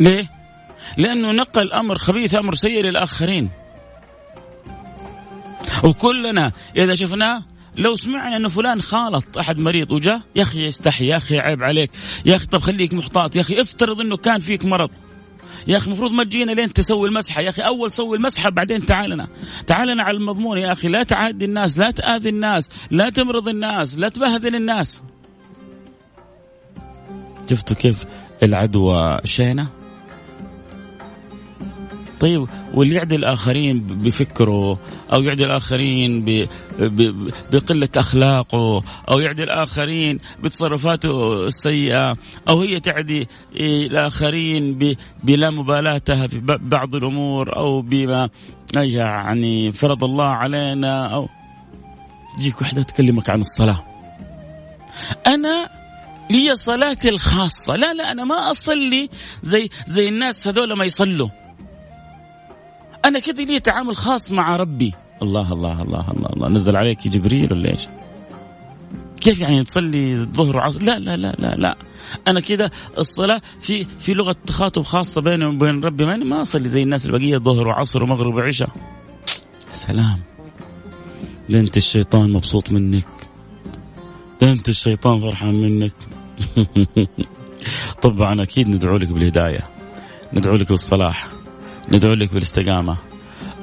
ليه؟ 0.00 0.30
لأنه 0.96 1.32
نقل 1.32 1.72
أمر 1.72 1.98
خبيث 1.98 2.34
أمر 2.34 2.54
سيء 2.54 2.82
للآخرين. 2.82 3.50
وكلنا 5.84 6.52
إذا 6.76 6.94
شفناه 6.94 7.42
لو 7.78 7.96
سمعنا 7.96 8.36
إنه 8.36 8.48
فلان 8.48 8.82
خالط 8.82 9.38
أحد 9.38 9.58
مريض 9.58 9.92
وجاء 9.92 10.20
يا 10.36 10.42
أخي 10.42 10.66
يستحي 10.66 11.06
يا 11.06 11.16
أخي 11.16 11.38
عيب 11.38 11.62
عليك 11.62 11.90
يا 12.26 12.36
أخي 12.36 12.46
طب 12.46 12.62
خليك 12.62 12.94
محتاط 12.94 13.36
يا 13.36 13.40
أخي 13.40 13.60
افترض 13.60 14.00
إنه 14.00 14.16
كان 14.16 14.40
فيك 14.40 14.64
مرض. 14.64 14.90
يا 15.66 15.76
أخي 15.76 15.86
المفروض 15.86 16.12
ما 16.12 16.24
تجينا 16.24 16.52
لين 16.52 16.72
تسوي 16.72 17.08
المسحة 17.08 17.40
يا 17.40 17.48
أخي 17.48 17.62
أول 17.62 17.92
سوي 17.92 18.16
المسحة 18.16 18.50
بعدين 18.50 18.86
تعالنا 18.86 19.28
تعالنا 19.66 20.02
على 20.02 20.16
المضمون 20.16 20.58
يا 20.58 20.72
أخي 20.72 20.88
لا 20.88 21.02
تعادي 21.02 21.44
الناس 21.44 21.78
لا 21.78 21.90
تآذي 21.90 22.28
الناس 22.28 22.70
لا 22.90 23.10
تمرض 23.10 23.48
الناس 23.48 23.98
لا 23.98 24.08
تبهدل 24.08 24.56
الناس. 24.56 25.02
شفتوا 27.50 27.76
كيف 27.76 28.04
العدوى 28.42 29.20
شينة؟ 29.24 29.83
طيب 32.20 32.46
واللي 32.74 32.94
يعدي 32.94 33.16
الآخرين 33.16 33.80
بفكره 33.80 34.78
أو 35.12 35.22
يعدي 35.22 35.44
الآخرين 35.44 36.24
بقلة 37.52 37.88
أخلاقه 37.96 38.82
أو 39.10 39.20
يعدي 39.20 39.42
الآخرين 39.42 40.20
بتصرفاته 40.42 41.46
السيئة 41.46 42.16
أو 42.48 42.60
هي 42.60 42.80
تعدي 42.80 43.28
الآخرين 43.56 44.96
بلا 45.22 45.50
مبالاتها 45.50 46.26
في 46.26 46.40
بعض 46.44 46.94
الأمور 46.94 47.56
أو 47.56 47.80
بما 47.80 48.28
يعني 48.76 49.72
فرض 49.72 50.04
الله 50.04 50.24
علينا 50.24 51.14
أو 51.14 51.28
تجيك 52.38 52.60
وحدة 52.60 52.82
تكلمك 52.82 53.30
عن 53.30 53.40
الصلاة. 53.40 53.84
أنا 55.26 55.70
لي 56.30 56.54
صلاتي 56.54 57.08
الخاصة. 57.08 57.76
لا 57.76 57.94
لا 57.94 58.12
أنا 58.12 58.24
ما 58.24 58.50
أصلي 58.50 59.10
زي 59.42 59.70
زي 59.86 60.08
الناس 60.08 60.48
هذول 60.48 60.72
ما 60.72 60.84
يصلوا. 60.84 61.28
أنا 63.04 63.18
كذا 63.18 63.44
لي 63.44 63.60
تعامل 63.60 63.96
خاص 63.96 64.32
مع 64.32 64.56
ربي. 64.56 64.94
الله 65.22 65.52
الله 65.52 65.82
الله 65.82 66.10
الله 66.10 66.28
الله. 66.32 66.48
نزل 66.48 66.76
عليك 66.76 67.08
جبريل 67.08 67.52
ولا 67.52 67.70
إيش؟ 67.70 67.88
كيف 69.20 69.40
يعني 69.40 69.64
تصلي 69.64 70.12
الظهر 70.12 70.56
وعصر؟ 70.56 70.82
لا 70.82 70.98
لا 70.98 71.16
لا 71.16 71.34
لا 71.38 71.54
لا. 71.56 71.76
أنا 72.28 72.40
كذا 72.40 72.70
الصلاة 72.98 73.40
في 73.60 73.86
في 74.00 74.14
لغة 74.14 74.36
تخاطب 74.46 74.82
خاصة 74.82 75.20
بيني 75.20 75.44
وبين 75.44 75.84
ربي 75.84 76.04
ما 76.04 76.16
ما 76.16 76.42
أصلي 76.42 76.68
زي 76.68 76.82
الناس 76.82 77.06
البقية 77.06 77.38
ظهر 77.38 77.68
وعصر 77.68 78.02
ومغرب 78.02 78.34
وعشاء. 78.34 78.70
سلام. 79.72 80.20
ده 81.48 81.60
أنت 81.60 81.76
الشيطان 81.76 82.32
مبسوط 82.32 82.72
منك؟ 82.72 83.06
ده 84.40 84.52
أنت 84.52 84.68
الشيطان 84.68 85.20
فرحان 85.20 85.54
منك؟ 85.54 85.94
طبعا 88.02 88.42
أكيد 88.42 88.68
ندعو 88.68 88.96
لك 88.96 89.08
بالهداية. 89.08 89.68
ندعو 90.32 90.54
لك 90.56 90.68
بالصلاح. 90.68 91.28
ندعو 91.88 92.14
لك 92.14 92.34
بالاستقامة 92.34 92.96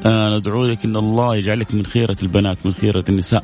آه 0.05 0.37
ندعو 0.37 0.65
لك 0.65 0.85
أن 0.85 0.95
الله 0.95 1.35
يجعلك 1.35 1.75
من 1.75 1.85
خيرة 1.85 2.17
البنات 2.23 2.57
من 2.65 2.73
خيرة 2.73 3.05
النساء 3.09 3.43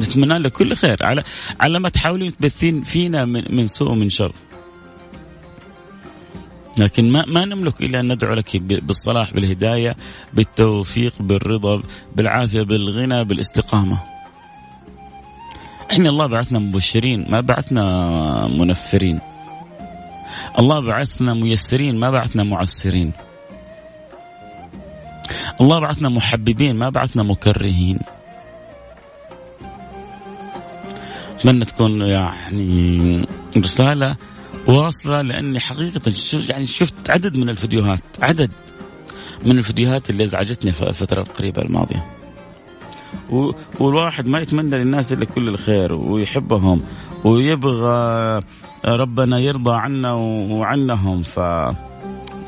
نتمنى 0.00 0.38
لك 0.38 0.52
كل 0.52 0.74
خير 0.76 0.96
على 1.02 1.24
على 1.60 1.78
ما 1.78 1.88
تحاولين 1.88 2.36
تبثين 2.36 2.82
فينا 2.82 3.24
من, 3.24 3.44
من 3.50 3.66
سوء 3.66 3.90
ومن 3.90 4.08
شر 4.08 4.32
لكن 6.78 7.12
ما 7.12 7.24
ما 7.26 7.44
نملك 7.44 7.82
إلا 7.82 8.00
أن 8.00 8.12
ندعو 8.12 8.34
لك 8.34 8.56
بالصلاح 8.56 9.34
بالهداية 9.34 9.96
بالتوفيق 10.32 11.14
بالرضا 11.20 11.82
بالعافية 12.16 12.62
بالغنى 12.62 13.24
بالاستقامة. 13.24 13.98
إحنا 15.90 16.08
الله 16.08 16.26
بعثنا 16.26 16.58
مبشرين 16.58 17.30
ما 17.30 17.40
بعثنا 17.40 17.84
منفرين. 18.46 19.20
الله 20.58 20.80
بعثنا 20.80 21.34
ميسرين 21.34 22.00
ما 22.00 22.10
بعثنا 22.10 22.44
معسرين. 22.44 23.12
الله 25.60 25.78
بعثنا 25.78 26.08
محببين 26.08 26.76
ما 26.76 26.88
بعثنا 26.88 27.22
مكرهين. 27.22 27.98
أتمنى 31.36 31.64
تكون 31.64 32.02
يعني 32.02 33.26
رسالة 33.56 34.16
واصلة 34.66 35.22
لأني 35.22 35.60
حقيقة 35.60 36.12
يعني 36.48 36.66
شفت 36.66 37.10
عدد 37.10 37.36
من 37.36 37.48
الفيديوهات 37.48 38.00
عدد 38.22 38.50
من 39.44 39.58
الفيديوهات 39.58 40.10
اللي 40.10 40.24
ازعجتني 40.24 40.72
في 40.72 40.82
الفترة 40.82 41.22
القريبة 41.22 41.62
الماضية. 41.62 42.06
والواحد 43.80 44.26
ما 44.26 44.40
يتمنى 44.40 44.78
للناس 44.78 45.12
إلا 45.12 45.24
كل 45.24 45.48
الخير 45.48 45.92
ويحبهم 45.92 46.82
ويبغى 47.24 48.40
ربنا 48.84 49.38
يرضى 49.38 49.72
عنا 49.72 50.12
وعنهم. 50.12 51.22
ف 51.22 51.36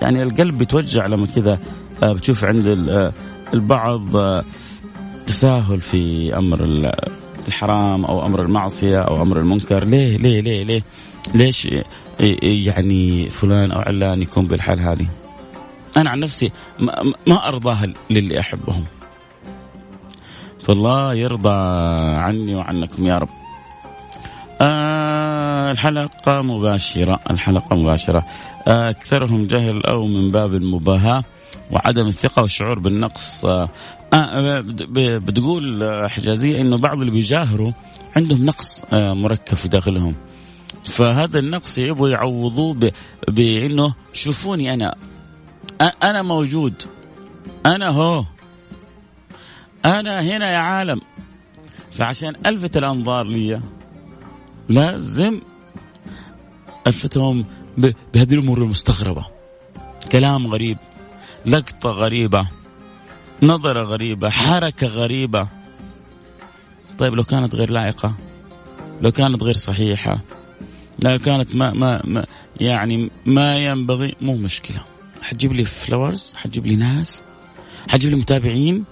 يعني 0.02 0.22
القلب 0.22 0.58
بيتوجع 0.58 1.06
لما 1.06 1.26
كذا 1.26 1.58
بتشوف 2.12 2.44
عند 2.44 2.66
آه، 2.88 3.12
البعض 3.54 4.16
آه، 4.16 4.44
تساهل 5.26 5.80
في 5.80 6.34
أمر 6.36 6.64
الحرام 7.48 8.04
أو 8.04 8.26
أمر 8.26 8.42
المعصية 8.42 9.02
أو 9.02 9.22
أمر 9.22 9.38
المنكر. 9.38 9.84
ليه 9.84 10.16
ليه 10.16 10.40
ليه 10.40 10.64
ليه؟ 10.64 10.82
ليش 11.34 11.68
يعني 12.66 13.30
فلان 13.30 13.72
أو 13.72 13.80
علان 13.80 14.22
يكون 14.22 14.46
بالحال 14.46 14.80
هذه؟ 14.80 15.06
أنا 15.96 16.10
عن 16.10 16.20
نفسي 16.20 16.52
ما 17.26 17.48
ارضاها 17.48 17.92
للي 18.10 18.40
أحبهم. 18.40 18.84
فالله 20.62 21.14
يرضى 21.14 21.58
عني 22.16 22.54
وعنكم 22.54 23.06
يا 23.06 23.18
رب. 23.18 23.28
آه 24.60 25.23
الحلقة 25.70 26.42
مباشرة 26.42 27.20
الحلقة 27.30 27.76
مباشرة. 27.76 28.26
أكثرهم 28.66 29.46
جهل 29.46 29.82
أو 29.86 30.06
من 30.06 30.30
باب 30.30 30.54
المباهاة 30.54 31.24
وعدم 31.70 32.06
الثقة 32.06 32.42
والشعور 32.42 32.78
بالنقص. 32.78 33.44
آه, 33.44 34.64
بتقول 35.18 35.88
حجازية 36.10 36.60
إنه 36.60 36.78
بعض 36.78 36.98
اللي 36.98 37.10
بيجاهروا 37.10 37.72
عندهم 38.16 38.44
نقص 38.46 38.84
آه 38.92 39.14
مركب 39.14 39.56
في 39.56 39.68
داخلهم. 39.68 40.14
فهذا 40.96 41.38
النقص 41.38 41.78
يبغوا 41.78 42.08
يعوضوه 42.08 42.92
بإنه 43.28 43.94
شوفوني 44.12 44.74
أنا. 44.74 44.94
أنا 46.02 46.22
موجود. 46.22 46.82
أنا 47.66 47.88
هو. 47.88 48.24
أنا 49.84 50.22
هنا 50.22 50.52
يا 50.52 50.58
عالم. 50.58 51.00
فعشان 51.92 52.34
ألفت 52.46 52.76
الأنظار 52.76 53.24
لي 53.24 53.60
لازم 54.68 55.40
الفتهم 56.86 57.44
بهذه 57.78 58.34
الأمور 58.34 58.58
المستغربة. 58.58 59.26
كلام 60.12 60.46
غريب 60.46 60.78
لقطة 61.46 61.90
غريبة 61.90 62.48
نظرة 63.42 63.82
غريبة 63.82 64.30
حركة 64.30 64.86
غريبة. 64.86 65.48
طيب 66.98 67.14
لو 67.14 67.24
كانت 67.24 67.54
غير 67.54 67.70
لائقة 67.70 68.14
لو 69.02 69.12
كانت 69.12 69.42
غير 69.42 69.54
صحيحة 69.54 70.20
لو 71.04 71.18
كانت 71.18 71.56
ما 71.56 71.72
ما, 71.72 72.02
ما 72.04 72.26
يعني 72.60 73.10
ما 73.26 73.58
ينبغي 73.58 74.14
مو 74.20 74.36
مشكلة. 74.36 74.84
حتجيب 75.22 75.52
لي 75.52 75.64
فلاورز 75.64 76.34
حتجيب 76.36 76.66
لي 76.66 76.76
ناس 76.76 77.22
حتجيب 77.88 78.10
لي 78.10 78.16
متابعين 78.16 78.84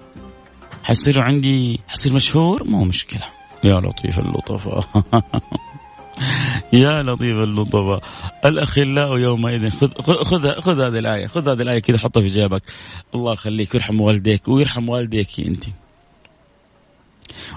حيصيروا 0.85 1.25
عندي 1.25 1.81
حصير 1.89 2.13
مشهور 2.13 2.65
مو 2.65 2.85
مشكلة. 2.85 3.42
يا 3.65 3.81
لطيف 3.81 4.19
اللطفاء 4.19 4.85
يا 6.73 7.03
لطيف 7.03 7.37
اللطفاء 7.37 8.03
الأخلاء 8.45 9.19
يومئذ 9.19 9.71
خذ 9.71 9.93
خذ 10.23 10.61
خذ 10.61 10.81
هذه 10.81 10.99
الآية 10.99 11.27
خذ 11.27 11.49
هذه 11.49 11.63
الآية 11.63 11.79
كذا 11.79 11.99
حطها 11.99 12.21
في 12.21 12.29
جيبك. 12.29 12.63
الله 13.15 13.33
يخليك 13.33 13.75
ويرحم 13.75 14.01
والديك 14.01 14.49
ويرحم 14.49 14.89
والديك 14.89 15.41
أنت. 15.41 15.65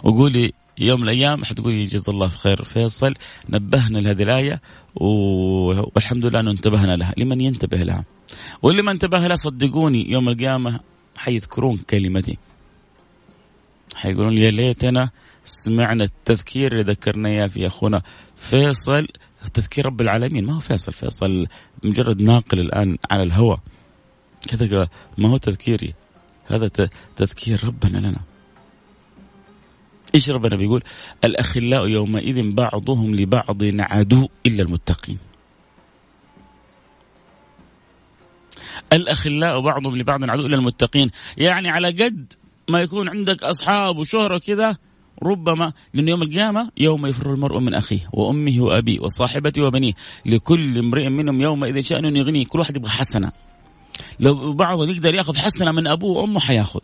وقولي 0.03 0.51
يوم 0.77 1.01
من 1.01 1.09
الأيام 1.09 1.45
حتقولي 1.45 1.83
جزا 1.83 2.11
الله 2.11 2.27
خير 2.27 2.63
فيصل. 2.63 3.13
نبهنا 3.49 3.97
لهذه 3.97 4.23
الآية 4.23 4.61
والحمد 4.95 6.25
لله 6.25 6.39
أنه 6.39 6.51
انتبهنا 6.51 6.95
لها، 6.95 7.13
لمن 7.17 7.41
ينتبه 7.41 7.77
لها؟ 7.77 8.05
واللي 8.61 8.81
ما 8.81 8.91
انتبه 8.91 9.19
لها 9.19 9.35
صدقوني 9.35 10.11
يوم 10.11 10.29
القيامة 10.29 10.79
حيذكرون 11.15 11.77
كلمتي. 11.77 12.37
حيقولون 13.95 14.37
يا 14.37 14.51
ليتنا 14.51 15.09
سمعنا 15.45 16.03
التذكير 16.03 16.71
اللي 16.71 16.83
ذكرنا 16.83 17.29
إياه 17.29 17.47
في 17.47 17.67
أخونا 17.67 18.01
فيصل. 18.35 19.07
تذكير 19.53 19.85
رب 19.85 20.01
العالمين 20.01 20.45
ما 20.45 20.55
هو 20.55 20.59
فيصل 20.59 20.93
فيصل 20.93 21.47
مجرد 21.83 22.21
ناقل 22.21 22.59
الآن 22.59 22.97
على 23.11 23.23
الهوى 23.23 23.57
كذا 24.49 24.89
ما 25.17 25.29
هو 25.29 25.37
تذكيري؟ 25.37 25.93
هذا 26.45 26.67
تذكير 27.15 27.63
ربنا 27.63 27.97
لنا. 27.97 28.21
إيش 30.15 30.29
ربنا 30.29 30.55
بيقول؟ 30.55 30.83
الأخلاء 31.23 31.87
يومئذ 31.87 32.51
بعضهم 32.51 33.15
لبعض 33.15 33.57
عدو 33.63 34.29
إلا 34.45 34.63
المتقين. 34.63 35.17
الأخلاء 38.93 39.59
بعضهم 39.59 39.97
لبعض 39.97 40.29
عدو 40.29 40.45
إلا 40.45 40.55
المتقين. 40.55 41.11
يعني 41.37 41.69
على 41.69 41.87
قد 41.87 42.33
ما 42.69 42.81
يكون 42.81 43.09
عندك 43.09 43.43
أصحاب 43.43 43.97
وشهرة 43.97 44.37
كذا 44.37 44.77
ربما 45.23 45.73
لأن 45.93 46.07
يوم 46.07 46.21
القيامة 46.21 46.71
يوم 46.77 47.05
يفر 47.05 47.33
المرء 47.33 47.59
من 47.59 47.73
أخيه 47.73 48.09
وأمه 48.13 48.63
وأبيه 48.63 48.99
وصاحبته 48.99 49.61
وبنيه. 49.61 49.93
لكل 50.25 50.77
امرئ 50.77 51.09
منهم 51.09 51.41
يومئذ 51.41 51.81
شأن 51.81 52.15
يغنيه. 52.15 52.45
كل 52.45 52.59
واحد 52.59 52.75
يبغى 52.75 52.89
حسنة. 52.89 53.31
لو 54.19 54.53
بعضهم 54.53 54.89
يقدر 54.89 55.15
يأخذ 55.15 55.35
حسنة 55.37 55.71
من 55.71 55.87
أبوه 55.87 56.21
وأمه 56.21 56.39
حيأخذ. 56.39 56.79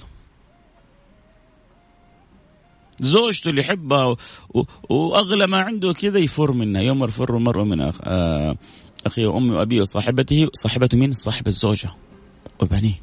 زوجته 3.00 3.50
اللي 3.50 3.62
يحبها. 3.62 4.16
وأغلى 4.90 5.48
ما 5.48 5.62
عنده 5.62 5.94
كذا 5.94 6.20
يفر 6.20 6.52
منها. 6.52 6.82
يوم 6.82 7.04
يفر 7.04 7.38
المرء 7.38 7.64
من 7.64 7.82
أخ... 7.82 7.98
آه... 8.04 8.56
أخيه 9.06 9.28
وامي 9.28 9.52
وأبيه 9.52 9.82
وصاحبته 9.82 10.48
صاحبته 10.54 10.98
مين؟ 10.98 11.12
صاحب 11.12 11.48
الزوجة 11.48 11.90
وبنيه. 12.60 13.02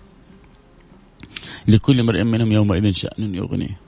لكل 1.68 2.00
امرئ 2.00 2.23
منهم 2.23 2.52
يومئذ 2.52 2.92
شأن 2.92 3.35
يغنيه. 3.35 3.88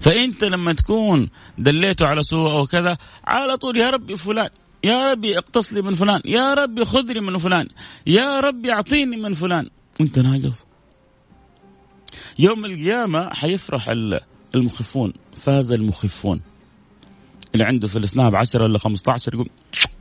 فأنت 0.00 0.44
لما 0.44 0.72
تكون 0.72 1.28
دليته 1.58 2.06
على 2.06 2.22
سوء 2.22 2.50
أو 2.50 2.66
كذا 2.66 2.98
على 3.24 3.56
طول 3.56 3.76
يا 3.76 3.90
ربي 3.90 4.16
فلان 4.16 4.50
يا 4.84 5.10
ربي 5.12 5.38
اقتص 5.38 5.72
لي 5.72 5.82
من 5.82 5.94
فلان 5.94 6.20
يا 6.24 6.54
ربي 6.54 6.84
خذ 6.84 7.12
لي 7.12 7.20
من 7.20 7.38
فلان 7.38 7.68
يا 8.06 8.40
ربي 8.40 8.72
أعطيني 8.72 9.16
من 9.16 9.34
فلان. 9.34 9.70
وأنت 10.00 10.18
ناقص. 10.18 10.64
يوم 12.38 12.64
القيامة 12.64 13.30
حيفرح 13.34 13.90
المخفون 14.54 15.12
فاز 15.36 15.72
المخفون. 15.72 16.40
اللي 17.54 17.64
عنده 17.64 17.88
في 17.88 17.98
السناب 17.98 18.34
10 18.34 18.62
ولا 18.62 18.78
15 18.78 19.34
يقول 19.34 19.48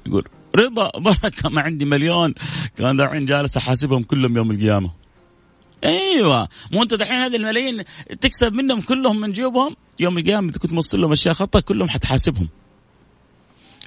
يقول 0.07 0.23
رضا 0.55 0.91
بركة 0.99 1.49
ما 1.49 1.61
عندي 1.61 1.85
مليون. 1.85 2.33
كان 2.75 2.97
دحين 2.97 3.25
جالس 3.25 3.57
أحاسبهم 3.57 4.03
كلهم 4.03 4.37
يوم 4.37 4.51
القيامة. 4.51 4.91
أيوه. 5.83 6.47
مو 6.71 6.83
انت 6.83 6.93
دحين 6.93 7.15
هذه 7.15 7.35
الملايين 7.35 7.83
تكسب 8.21 8.53
منهم 8.53 8.81
كلهم 8.81 9.19
من 9.19 9.31
جيوبهم؟ 9.31 9.75
يوم 9.99 10.17
القيامة 10.17 10.49
إذا 10.49 10.57
كنت 10.57 10.73
موصل 10.73 11.01
لهم 11.01 11.11
أشياء 11.11 11.33
خطأ 11.33 11.59
كلهم 11.59 11.89
حتحاسبهم. 11.89 12.49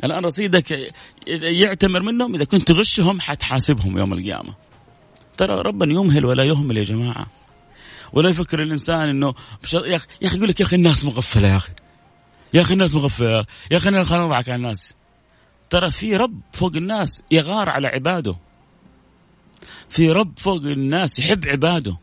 الآن 0.04 0.24
رصيدك 0.24 0.92
يعتمر 1.26 2.02
منهم 2.02 2.34
إذا 2.34 2.44
كنت 2.44 2.68
تغشهم 2.68 3.20
حتحاسبهم 3.20 3.98
يوم 3.98 4.12
القيامة. 4.12 4.54
ترى 5.36 5.62
ربنا 5.62 5.94
يمهل 5.94 6.24
ولا 6.24 6.44
يهمل 6.44 6.76
يا 6.78 6.84
جماعة. 6.84 7.26
ولا 8.12 8.28
يفكر 8.28 8.62
الإنسان 8.62 9.08
إنه 9.08 9.34
يا 9.74 9.96
أخي 9.96 10.06
يا 10.22 10.26
أخي 10.26 10.36
يقول 10.36 10.48
لك 10.48 10.60
يا 10.60 10.66
أخي 10.66 10.76
الناس 10.76 11.04
مغفلة 11.04 11.48
يا 11.48 11.56
أخي. 11.56 11.72
يا 12.54 12.60
أخي 12.60 12.72
الناس 12.72 12.94
مغفلة 12.94 13.46
يا 13.70 13.76
أخي. 13.76 13.90
خلينا 13.90 14.24
نضحك 14.24 14.48
على 14.48 14.56
الناس. 14.56 14.94
ترى 15.70 15.90
في 15.90 16.16
رب 16.16 16.40
فوق 16.52 16.76
الناس 16.76 17.22
يغار 17.30 17.68
على 17.68 17.88
عباده. 17.88 18.36
في 19.88 20.10
رب 20.10 20.38
فوق 20.38 20.62
الناس 20.62 21.18
يحب 21.18 21.46
عباده. 21.46 21.96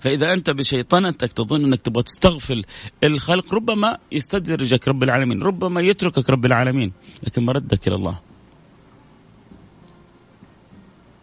فإذا 0.00 0.32
أنت 0.32 0.50
بشيطنتك 0.50 1.32
تظن 1.32 1.64
أنك 1.64 1.80
تبغى 1.80 2.02
تستغفل 2.02 2.64
الخلق 3.04 3.54
ربما 3.54 3.98
يستدرجك 4.12 4.88
رب 4.88 5.02
العالمين 5.02 5.42
ربما 5.42 5.80
يتركك 5.80 6.30
رب 6.30 6.46
العالمين 6.46 6.92
لكن 7.22 7.44
مردك 7.44 7.88
إلى 7.88 7.96
الله. 7.96 8.20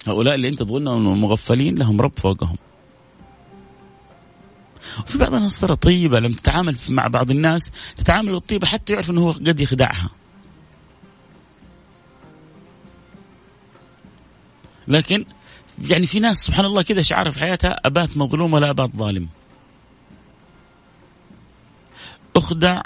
هؤلاء 0.07 0.35
اللي 0.35 0.47
أنت 0.47 0.63
تظنهم 0.63 1.21
مغفلين 1.21 1.75
لهم 1.75 2.01
رب 2.01 2.19
فوقهم. 2.19 2.57
وفي 4.99 5.17
بعض 5.17 5.33
الناس 5.33 5.65
طيبة 5.65 6.19
لما 6.19 6.35
تتعامل 6.35 6.77
مع 6.89 7.07
بعض 7.07 7.31
الناس 7.31 7.71
تتعامل 7.97 8.35
الطيبة 8.35 8.67
حتى 8.67 8.93
يعرف 8.93 9.09
أنه 9.09 9.31
قد 9.31 9.59
يخدعها. 9.59 10.09
لكن 14.87 15.25
يعني 15.89 16.05
في 16.05 16.19
ناس 16.19 16.37
سبحان 16.37 16.65
الله 16.65 16.81
كذا 16.81 17.01
شعار 17.01 17.31
في 17.31 17.39
حياتها 17.39 17.75
أبات 17.85 18.17
مظلوم 18.17 18.53
ولا 18.53 18.69
أبات 18.69 18.89
ظالم. 18.95 19.27
أخدع 22.35 22.81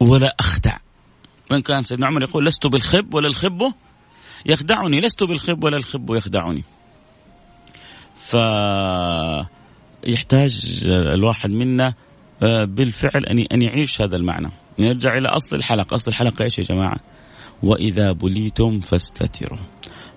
ولا 0.00 0.34
أخدع. 0.40 0.76
وإن 1.50 1.62
كان 1.62 1.82
سيدنا 1.82 2.06
عمر 2.06 2.22
يقول 2.22 2.46
لست 2.46 2.66
بالخب 2.66 3.14
ولا 3.14 3.28
الخب 3.28 3.72
يخدعني 4.46 5.00
لست 5.00 5.24
بالخب 5.24 5.64
ولا 5.64 5.76
الخب 5.76 6.10
يخدعني. 6.10 6.64
ف 8.16 8.36
يحتاج 10.06 10.82
الواحد 10.86 11.50
منا 11.50 11.94
آه، 12.42 12.64
بالفعل 12.64 13.26
أن 13.26 13.38
أن 13.38 13.62
يعيش 13.62 14.02
هذا 14.02 14.16
المعنى. 14.16 14.50
نرجع 14.78 15.18
إلى 15.18 15.28
أصل 15.28 15.56
الحلقة. 15.56 15.94
أصل 15.94 16.10
الحلقة 16.10 16.42
إيش 16.42 16.58
يا 16.58 16.64
جماعة؟ 16.64 17.00
وإذا 17.62 18.12
بليتم 18.12 18.80
فاستتروا. 18.80 19.58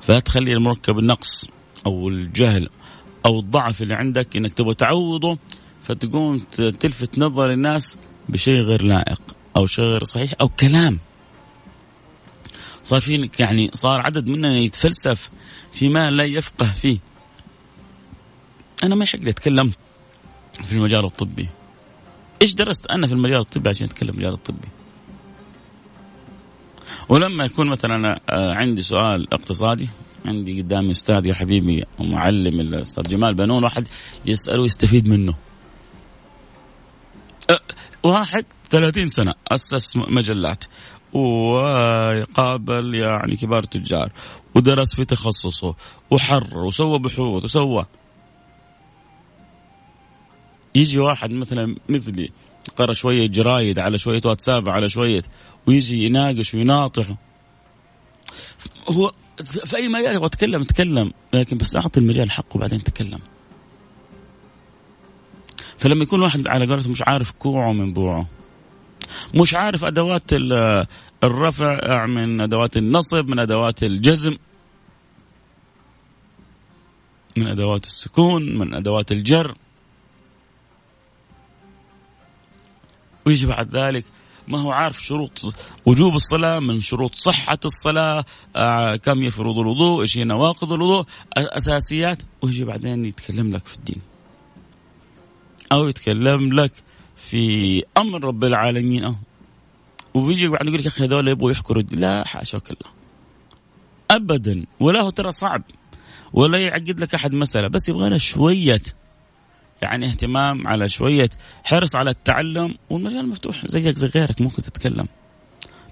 فلا 0.08 0.20
تخلي 0.20 0.54
المركب 0.54 1.00
النقص 1.00 1.50
أو 1.86 2.10
الجهل 2.10 2.70
أو 3.26 3.40
الضعف 3.40 3.82
اللي 3.82 3.94
عندك 3.94 4.38
إنك 4.38 4.54
تبغى 4.54 4.74
تعوضه 4.74 5.38
فتقوم 5.84 6.38
تلفت 6.80 7.20
نظر 7.20 7.52
الناس 7.52 7.98
بشيء 8.30 8.62
غير 8.62 8.82
لائق 8.82 9.22
أو 9.58 9.66
شيء 9.66 9.86
غير 9.86 10.04
صحيح 10.04 10.34
أو 10.42 10.50
كلام. 10.50 11.00
صار 12.84 13.02
في 13.02 13.30
يعني 13.40 13.72
صار 13.74 14.02
عدد 14.02 14.28
مننا 14.28 14.58
يتفلسف 14.58 15.30
فيما 15.74 16.12
لا 16.12 16.24
يفقه 16.24 16.74
فيه. 16.74 16.98
أنا 18.84 18.96
ما 18.96 19.04
يحق 19.04 19.20
لي 19.20 19.30
أتكلم 19.30 19.72
في 20.64 20.74
المجال 20.74 21.06
الطبي. 21.06 21.50
إيش 22.42 22.54
درست 22.54 22.86
أنا 22.86 23.08
في 23.08 23.14
المجال 23.14 23.40
الطبي 23.40 23.70
عشان 23.70 23.88
أتكلم 23.88 24.12
في 24.12 24.18
المجال 24.18 24.34
الطبي؟ 24.34 24.68
ولما 27.10 27.46
يكون 27.46 27.70
مثلا 27.70 28.20
آه، 28.30 28.54
عندي 28.54 28.82
سؤال 28.82 29.34
اقتصادي 29.34 29.90
عندي 30.26 30.62
قدامي 30.62 30.92
أستاذ 30.92 31.26
يا 31.26 31.34
حبيبي 31.34 31.84
ومعلم 32.00 32.60
الأستاذ 32.60 33.04
جمال 33.04 33.34
بنون 33.34 33.64
واحد 33.64 33.88
يساله 34.26 34.62
ويستفيد 34.62 35.10
منه. 35.10 35.34
أه، 37.50 37.60
واحد 38.04 38.46
30 38.70 39.08
سنة 39.08 39.34
أسس 39.48 39.98
مجلات. 39.98 40.64
وقابل 41.14 42.96
يعني 42.96 43.36
كبار 43.36 43.64
تجار. 43.64 44.12
ودرس 44.56 44.96
في 44.96 45.06
تخصصه 45.06 45.76
وحرر 46.12 46.58
وسوى 46.58 47.00
بحوث 47.00 47.44
وسوى. 47.44 47.86
يجي 50.76 51.00
واحد 51.00 51.32
مثلا 51.32 51.76
مثلي 51.90 52.32
قرأ 52.70 52.94
شوية 52.94 53.28
جرايد 53.28 53.80
على 53.80 53.98
شوية 53.98 54.22
واتساب 54.26 54.70
على 54.70 54.90
شوية 54.90 55.22
ويجي 55.68 56.06
يناقش 56.06 56.54
ويناطح. 56.54 57.16
هو 58.90 59.12
في 59.44 59.78
أي 59.78 59.88
مجال 59.88 60.16
يبغى 60.16 60.26
اتكلم 60.26 60.62
اتكلم 60.62 61.12
لكن 61.34 61.58
بس 61.58 61.76
أعطي 61.76 62.00
المجال 62.00 62.32
حقه 62.32 62.60
بعدين 62.60 62.84
تكلم. 62.84 63.20
فلما 65.78 66.04
يكون 66.04 66.22
واحد 66.22 66.48
على 66.48 66.68
قولته 66.68 66.90
مش 66.90 67.02
عارف 67.02 67.32
كوعه 67.32 67.74
من 67.74 67.94
بوعه. 67.94 68.28
مش 69.36 69.56
عارف 69.56 69.86
أدوات 69.86 70.34
الرفع 71.24 72.06
من 72.06 72.42
أدوات 72.42 72.78
النصب 72.78 73.28
من 73.28 73.40
أدوات 73.40 73.84
الجزم. 73.84 74.38
من 77.38 77.48
أدوات 77.48 77.86
السكون 77.86 78.58
من 78.58 78.74
أدوات 78.74 79.12
الجر. 79.12 79.56
ويجي 83.28 83.48
بعد 83.48 83.76
ذلك. 83.76 84.06
ما 84.48 84.60
هو 84.60 84.72
عارف 84.72 85.04
شروط 85.04 85.56
وجوب 85.86 86.16
الصلاة 86.16 86.60
من 86.60 86.80
شروط 86.80 87.16
صحة 87.16 87.60
الصلاة 87.66 88.26
آه 88.56 88.96
كم 88.96 89.24
يفرض 89.24 89.58
الوضوء 89.60 90.02
إيش 90.02 90.18
هي 90.18 90.24
نواقض 90.24 90.74
الوضوء 90.74 91.06
أساسيات. 91.38 92.22
ويجي 92.42 92.64
بعدين 92.64 93.06
يتكلم 93.06 93.54
لك 93.54 93.68
في 93.68 93.76
الدين. 93.76 94.02
أو 95.72 95.88
يتكلم 95.88 96.54
لك 96.54 96.72
في 97.16 97.84
أمر 97.98 98.26
رب 98.26 98.44
العالمين. 98.44 99.04
أو. 99.04 99.16
وبيجي 100.14 100.48
بعد 100.48 100.68
يقول 100.68 100.80
لك 100.80 100.86
يا 100.86 100.90
أخي 100.90 101.06
هذول 101.06 101.28
يبغوا 101.28 101.52
يحكوا 101.52 101.76
لا 101.76 102.28
حاشاك 102.28 102.72
الله. 102.72 102.92
أبدا. 104.12 104.66
ولا 104.80 105.02
هو 105.02 105.10
ترى 105.10 105.32
صعب. 105.32 105.64
ولا 106.34 106.58
يعقد 106.58 107.00
لك 107.00 107.14
أحد 107.16 107.34
مسألة. 107.34 107.68
بس 107.68 107.90
يبغى 107.90 108.10
له 108.10 108.18
شوية 108.18 108.82
يعني 109.82 110.10
اهتمام 110.10 110.68
على 110.68 110.90
شوية 110.90 111.30
حرص 111.64 111.96
على 111.96 112.10
التعلم 112.10 112.76
والمجال 112.90 113.30
مفتوح 113.30 113.68
زيك 113.68 113.96
زي 113.98 114.08
غيرك 114.08 114.42
ممكن 114.42 114.62
تتكلم. 114.62 115.08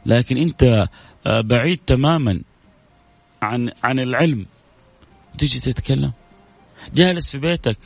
لكن 0.06 0.38
أنت 0.38 0.88
آه، 1.28 1.42
بعيد 1.42 1.78
تماما 1.78 2.42
عن 3.42 3.72
عن 3.84 4.00
العلم 4.00 4.46
تيجي 5.38 5.60
تتكلم. 5.60 6.12
جالس 6.94 7.30
في 7.30 7.38
بيتك 7.38 7.78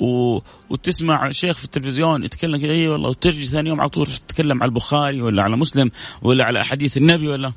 و... 0.00 0.38
وتسمع 0.70 1.30
شيخ 1.30 1.58
في 1.58 1.64
التلفزيون 1.64 2.24
يتكلم 2.24 2.60
كذا 2.60 2.72
اي 2.72 2.88
والله 2.88 3.08
وترجع 3.08 3.42
ثاني 3.42 3.68
يوم 3.68 3.80
على 3.80 3.88
طول 3.88 4.06
تتكلم 4.06 4.62
على 4.62 4.68
البخاري 4.68 5.22
ولا 5.22 5.42
على 5.42 5.56
مسلم 5.56 5.90
ولا 6.22 6.44
على 6.44 6.60
أحاديث 6.60 6.96
النبي 6.96 7.28
ولا؟ 7.28 7.52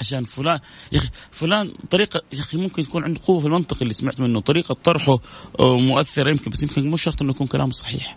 عشان 0.00 0.24
فلان 0.24 0.58
يا 0.92 0.98
أخي 0.98 1.08
فلان 1.30 1.72
طريقة 1.90 2.22
يا 2.32 2.40
أخي 2.40 2.58
ممكن 2.58 2.82
يكون 2.82 3.04
عنده 3.04 3.20
قوة 3.26 3.40
في 3.40 3.46
المنطق 3.46 3.76
اللي 3.82 3.92
سمعت 3.94 4.20
منه 4.20 4.40
طريقة 4.40 4.74
طرحه 4.74 5.18
آه، 5.60 5.76
مؤثرة 5.78 6.30
يمكن 6.30 6.50
بس 6.50 6.62
يمكن 6.62 6.90
مش 6.90 7.02
شرط 7.02 7.22
إنه 7.22 7.30
يكون 7.30 7.46
كلامه 7.46 7.70
صحيح. 7.70 8.16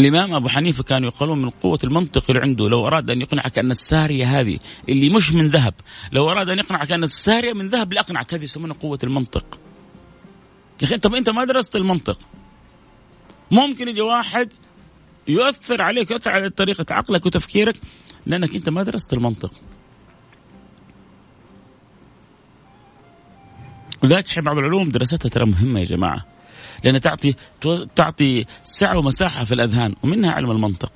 الإمام 0.00 0.34
أبو 0.34 0.48
حنيفة 0.48 0.82
كانوا 0.82 1.08
يقولون 1.08 1.42
من 1.42 1.50
قوة 1.50 1.78
المنطق 1.84 2.24
اللي 2.28 2.42
عنده 2.42 2.68
لو 2.68 2.86
أراد 2.86 3.10
أن 3.10 3.20
يقنعك 3.20 3.58
أن 3.58 3.70
السارية 3.70 4.40
هذه 4.40 4.58
اللي 4.88 5.10
مش 5.10 5.32
من 5.32 5.48
ذهب 5.48 5.74
لو 6.12 6.30
أراد 6.30 6.48
أن 6.48 6.58
يقنعك 6.58 6.92
أن 6.92 7.04
السارية 7.04 7.52
من 7.52 7.68
ذهب 7.68 7.92
لاقنعك 7.92 8.34
هذه 8.34 8.44
يسمونها 8.44 8.76
قوة 8.76 8.98
المنطق. 9.04 9.58
يا 10.80 10.86
أخي 10.86 10.94
أنت 10.94 11.06
أنت 11.06 11.28
ما 11.28 11.44
درست 11.44 11.76
المنطق. 11.76 12.18
ممكن 13.50 13.88
يجي 13.88 14.00
واحد 14.00 14.52
يؤثر 15.28 15.82
عليك 15.82 16.10
يؤثر 16.10 16.30
على 16.30 16.50
طريقة 16.50 16.86
عقلك 16.90 17.26
وتفكيرك 17.26 17.76
لأنك 18.26 18.54
أنت 18.56 18.68
ما 18.68 18.82
درست 18.82 19.12
المنطق. 19.12 19.52
ولذلك 24.06 24.38
بعض 24.38 24.58
العلوم 24.58 24.88
دراستها 24.88 25.28
ترى 25.28 25.46
مهمة 25.46 25.80
يا 25.80 25.84
جماعة. 25.84 26.24
لأنها 26.84 27.00
تعطي 27.00 27.34
تعطي 27.96 28.44
سعه 28.64 28.98
ومساحة 28.98 29.44
في 29.44 29.54
الأذهان 29.54 29.94
ومنها 30.02 30.30
علم 30.30 30.50
المنطق. 30.50 30.92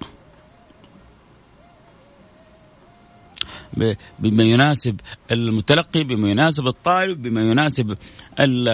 بما 4.18 4.44
يناسب 4.44 5.00
المتلقي 5.32 6.04
بما 6.04 6.30
يناسب 6.30 6.66
الطالب 6.66 7.22
بما 7.22 7.40
يناسب 7.40 7.96
ال 8.40 8.68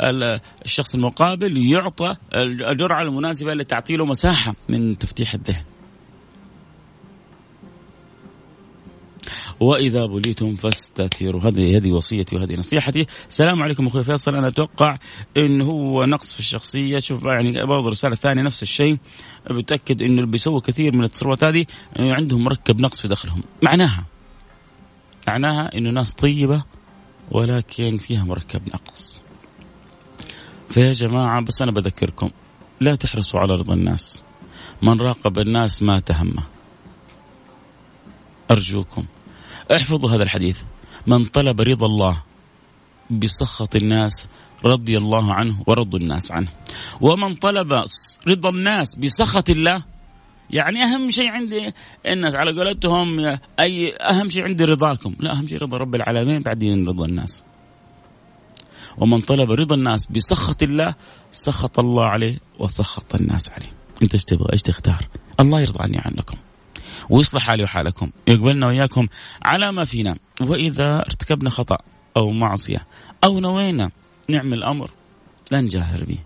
ال 0.00 0.40
الشخص 0.64 0.94
المقابل 0.94 1.72
يعطى 1.72 2.16
الجرعة 2.34 3.02
المناسبة 3.02 3.62
تعطي 3.62 3.96
له 3.96 4.06
مساحة 4.06 4.54
من 4.68 4.98
تفتيح 4.98 5.34
الذهن. 5.34 5.64
وإذا 9.60 10.06
بليتم 10.06 10.56
فاستتروا 10.56 11.40
هذه 11.40 11.76
هذه 11.76 11.92
وصيتي 11.92 12.36
وهذه 12.36 12.54
نصيحتي. 12.54 13.06
السلام 13.28 13.62
عليكم 13.62 13.86
أخوي 13.86 14.04
فيصل. 14.04 14.34
أنا 14.34 14.48
أتوقع 14.48 14.98
انه 15.36 15.64
هو 15.64 16.04
نقص 16.04 16.34
في 16.34 16.40
الشخصية. 16.40 16.98
شوف 16.98 17.24
يعني 17.24 17.66
برضه 17.66 17.86
الرسالة 17.86 18.14
الثانية 18.14 18.42
نفس 18.42 18.62
الشيء. 18.62 18.98
بتأكد 19.50 20.02
إنه 20.02 20.14
اللي 20.14 20.26
بيسووا 20.26 20.60
كثير 20.60 20.96
من 20.96 21.04
التصرفات 21.04 21.44
هذه 21.44 21.66
عندهم 21.96 22.44
مركب 22.44 22.80
نقص 22.80 23.00
في 23.00 23.08
دخلهم. 23.08 23.42
معناها 23.62 24.04
معناها 25.28 25.70
إنه 25.74 25.90
ناس 25.90 26.14
طيبة 26.14 26.64
ولكن 27.30 27.96
فيها 27.96 28.24
مركب 28.24 28.68
نقص. 28.68 29.22
فيا 30.70 30.92
جماعة 30.92 31.44
بس 31.44 31.62
أنا 31.62 31.72
بذكركم 31.72 32.30
لا 32.80 32.94
تحرصوا 32.94 33.40
على 33.40 33.54
رضا 33.54 33.74
الناس. 33.74 34.24
من 34.82 35.00
راقب 35.00 35.38
الناس 35.38 35.82
ما 35.82 35.98
تهمه 35.98 36.42
أرجوكم. 38.50 39.04
احفظوا 39.72 40.10
هذا 40.10 40.22
الحديث. 40.22 40.62
من 41.06 41.24
طلب 41.24 41.60
رضا 41.60 41.86
الله 41.86 42.22
بسخط 43.10 43.76
الناس 43.76 44.28
رضي 44.64 44.98
الله 44.98 45.34
عنه 45.34 45.62
ورضوا 45.66 45.98
الناس 45.98 46.32
عنه. 46.32 46.48
ومن 47.00 47.34
طلب 47.34 47.84
رضا 48.28 48.50
الناس 48.50 48.96
بسخط 48.96 49.50
الله 49.50 49.84
يعني 50.50 50.82
أهم 50.82 51.10
شيء 51.10 51.28
عندي 51.28 51.72
الناس 52.06 52.34
على 52.34 52.58
قولتهم 52.58 53.38
أي 53.60 53.96
أهم 53.96 54.28
شيء 54.28 54.44
عندي 54.44 54.64
رضاكم. 54.64 55.16
لا 55.20 55.32
أهم 55.32 55.46
شيء 55.46 55.58
رضا 55.58 55.76
رب 55.76 55.94
العالمين 55.94 56.42
بعدين 56.42 56.88
رضا 56.88 57.06
الناس. 57.06 57.42
ومن 58.98 59.20
طلب 59.20 59.50
رضا 59.50 59.74
الناس 59.74 60.06
بسخط 60.06 60.62
الله 60.62 60.94
سخط 61.32 61.78
الله 61.78 62.04
عليه 62.04 62.38
وسخط 62.58 63.14
الناس 63.14 63.48
عليه. 63.48 63.72
أنت 64.02 64.14
إيش 64.14 64.24
تبغى؟ 64.24 64.52
إيش 64.52 64.62
تختار؟ 64.62 65.08
الله 65.40 65.60
يرضى 65.60 65.82
عني 65.82 65.98
عنكم. 65.98 66.36
ويصلح 67.10 67.42
حالي 67.42 67.64
وحالكم 67.64 68.10
يقبلنا 68.26 68.66
وإياكم 68.66 69.06
على 69.42 69.72
ما 69.72 69.84
فينا. 69.84 70.16
وإذا 70.40 70.98
ارتكبنا 70.98 71.50
خطأ 71.50 71.78
أو 72.16 72.30
معصية 72.30 72.86
أو 73.24 73.40
نوينا 73.40 73.90
نعمل 74.28 74.62
أمر 74.62 74.90
لا 75.50 75.60
نجاهر 75.60 76.04
به. 76.04 76.18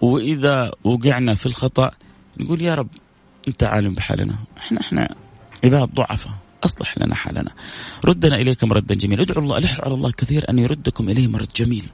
وإذا 0.00 0.72
وقعنا 0.84 1.34
في 1.34 1.46
الخطأ 1.46 1.90
نقول 2.38 2.62
يا 2.62 2.74
رب 2.74 2.88
أنت 3.48 3.64
عالم 3.64 3.94
بحالنا. 3.94 4.38
إحنا 4.58 4.80
إحنا 4.80 5.14
عباد 5.64 5.94
ضعفاء 5.94 6.32
أصلح 6.64 6.98
لنا 6.98 7.14
حالنا. 7.14 7.50
ردنا 8.04 8.36
إليك 8.36 8.64
مردا 8.64 8.94
جميلا. 8.94 9.22
ادعوا 9.22 9.42
الله 9.42 9.58
ألحوا 9.58 9.84
على 9.84 9.94
الله 9.94 10.10
كثير 10.10 10.50
أن 10.50 10.58
يردكم 10.58 11.08
إليه 11.08 11.26
مرد 11.26 11.48
جميل. 11.56 11.84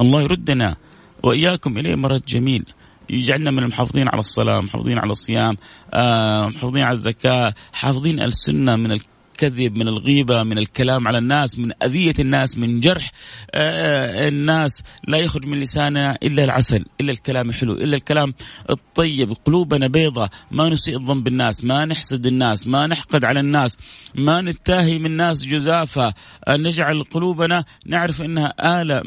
الله 0.00 0.22
يردنا 0.22 0.76
وإياكم 1.22 1.78
إليه 1.78 1.94
مرد 1.94 2.22
جميل. 2.28 2.64
يجعلنا 3.10 3.50
من 3.50 3.58
المحافظين 3.58 4.08
على 4.08 4.20
الصلاة 4.20 4.60
محافظين 4.60 4.98
على 4.98 5.10
الصيام 5.10 5.56
آه، 5.94 6.46
محافظين 6.46 6.82
على 6.82 6.92
الزكاة 6.92 7.54
حافظين 7.72 8.20
السنة 8.20 8.76
من 8.76 8.92
الكذب 8.92 9.76
من 9.76 9.88
الغيبة 9.88 10.42
من 10.42 10.58
الكلام 10.58 11.08
على 11.08 11.18
الناس 11.18 11.58
من 11.58 11.72
أذية 11.82 12.14
الناس 12.18 12.58
من 12.58 12.80
جرح 12.80 13.10
آه، 13.54 14.28
الناس. 14.28 14.82
لا 15.08 15.18
يخرج 15.18 15.46
من 15.46 15.58
لساننا 15.58 16.18
إلا 16.22 16.44
العسل 16.44 16.84
إلا 17.00 17.12
الكلام 17.12 17.48
الحلو 17.48 17.72
إلا 17.72 17.96
الكلام 17.96 18.34
الطيب. 18.70 19.32
قلوبنا 19.44 19.86
بيضة 19.88 20.30
ما 20.50 20.68
نسيء 20.68 20.96
الظن 20.96 21.22
بالناس 21.22 21.64
ما 21.64 21.84
نحسد 21.84 22.26
الناس 22.26 22.66
ما 22.66 22.86
نحقد 22.86 23.24
على 23.24 23.40
الناس 23.40 23.78
ما 24.14 24.40
نتاهي 24.40 24.98
من 24.98 25.06
الناس 25.06 25.46
جزافة. 25.46 26.14
نجعل 26.48 27.02
قلوبنا 27.02 27.64
نعرف 27.86 28.22
أنها 28.22 28.82
آلة 28.82 29.02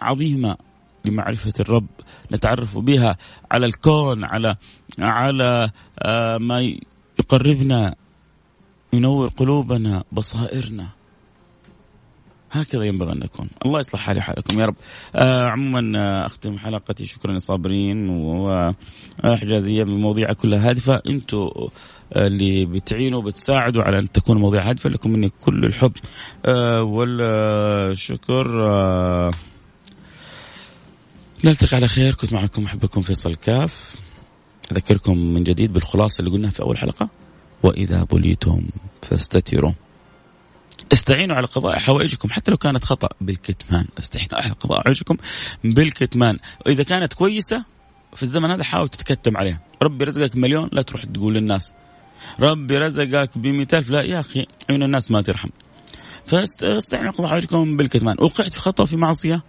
عظيمة. 0.00 0.56
لمعرفة 1.04 1.52
الرب 1.60 1.86
نتعرف 2.32 2.78
بها 2.78 3.16
على 3.52 3.66
الكون 3.66 4.24
على 4.24 4.56
على 5.00 5.70
آه، 6.02 6.38
ما 6.38 6.74
يقربنا 7.18 7.94
ينور 8.92 9.28
قلوبنا 9.28 10.04
بصائرنا. 10.12 10.88
هكذا 12.52 12.84
ينبغي 12.84 13.12
أن 13.12 13.18
نكون. 13.18 13.50
الله 13.66 13.80
يصلح 13.80 14.00
حالي 14.00 14.22
حالكم 14.22 14.60
يا 14.60 14.66
رب. 14.66 14.74
آه 15.14 15.44
عموما 15.44 15.98
آه 15.98 16.26
أختم 16.26 16.58
حلقتي 16.58 17.06
شكرا 17.06 17.32
للصابرين 17.32 18.08
وحجازيه 19.24 19.84
بمواضيع 19.84 20.32
كلها 20.32 20.70
هادفة. 20.70 21.02
أنتم 21.06 21.38
آه 21.38 21.68
اللي 22.16 22.64
بتعينوا 22.64 23.18
وبتساعدوا 23.18 23.82
على 23.82 23.98
أن 23.98 24.12
تكون 24.12 24.38
مواضيع 24.38 24.68
هادفة 24.70 24.90
لكم 24.90 25.10
مني 25.10 25.28
كل 25.28 25.64
الحب. 25.64 25.92
آه 26.46 26.82
والشكر 26.82 28.66
آه 28.70 29.30
نلتقي 31.44 31.76
على 31.76 31.86
خير. 31.86 32.14
كنت 32.14 32.32
معكم 32.32 32.62
محبكم 32.62 33.02
فيصل 33.02 33.34
كاف. 33.34 34.00
أذكركم 34.72 35.18
من 35.18 35.44
جديد 35.44 35.72
بالخلاصة 35.72 36.20
اللي 36.20 36.30
قلناها 36.30 36.50
في 36.50 36.62
أول 36.62 36.78
حلقة. 36.78 37.08
وإذا 37.62 38.02
بليتم 38.02 38.62
فاستتروا. 39.02 39.72
استعينوا 40.92 41.36
على 41.36 41.46
قضاء 41.46 41.78
حوائجكم 41.78 42.30
حتى 42.30 42.50
لو 42.50 42.56
كانت 42.56 42.84
خطأ 42.84 43.08
بالكتمان 43.20 43.86
استعينوا 43.98 44.34
على 44.34 44.52
قضاء 44.52 44.80
حوائجكم 44.80 45.16
بالكتمان. 45.64 46.38
وإذا 46.66 46.82
كانت 46.82 47.14
كويسة 47.14 47.64
في 48.14 48.22
الزمن 48.22 48.50
هذا 48.50 48.64
حاول 48.64 48.88
تتكتم 48.88 49.36
عليها. 49.36 49.60
ربي 49.82 50.04
رزقك 50.04 50.36
مليون 50.36 50.68
لا 50.72 50.82
تروح 50.82 51.04
تقول 51.04 51.34
للناس. 51.34 51.74
ربي 52.40 52.78
رزقك 52.78 53.38
ب 53.38 53.46
ألف. 53.74 53.90
لا 53.90 54.02
يا 54.02 54.20
أخي 54.20 54.46
عيون 54.70 54.82
الناس 54.82 55.10
ما 55.10 55.22
ترحم. 55.22 55.48
فاستعينوا 56.26 56.82
على 56.92 57.10
قضاء 57.10 57.28
حوائجكم 57.28 57.76
بالكتمان. 57.76 58.16
وقعت 58.20 58.52
في 58.52 58.60
خطأ 58.60 58.84
في 58.84 58.96
معصية. 58.96 59.42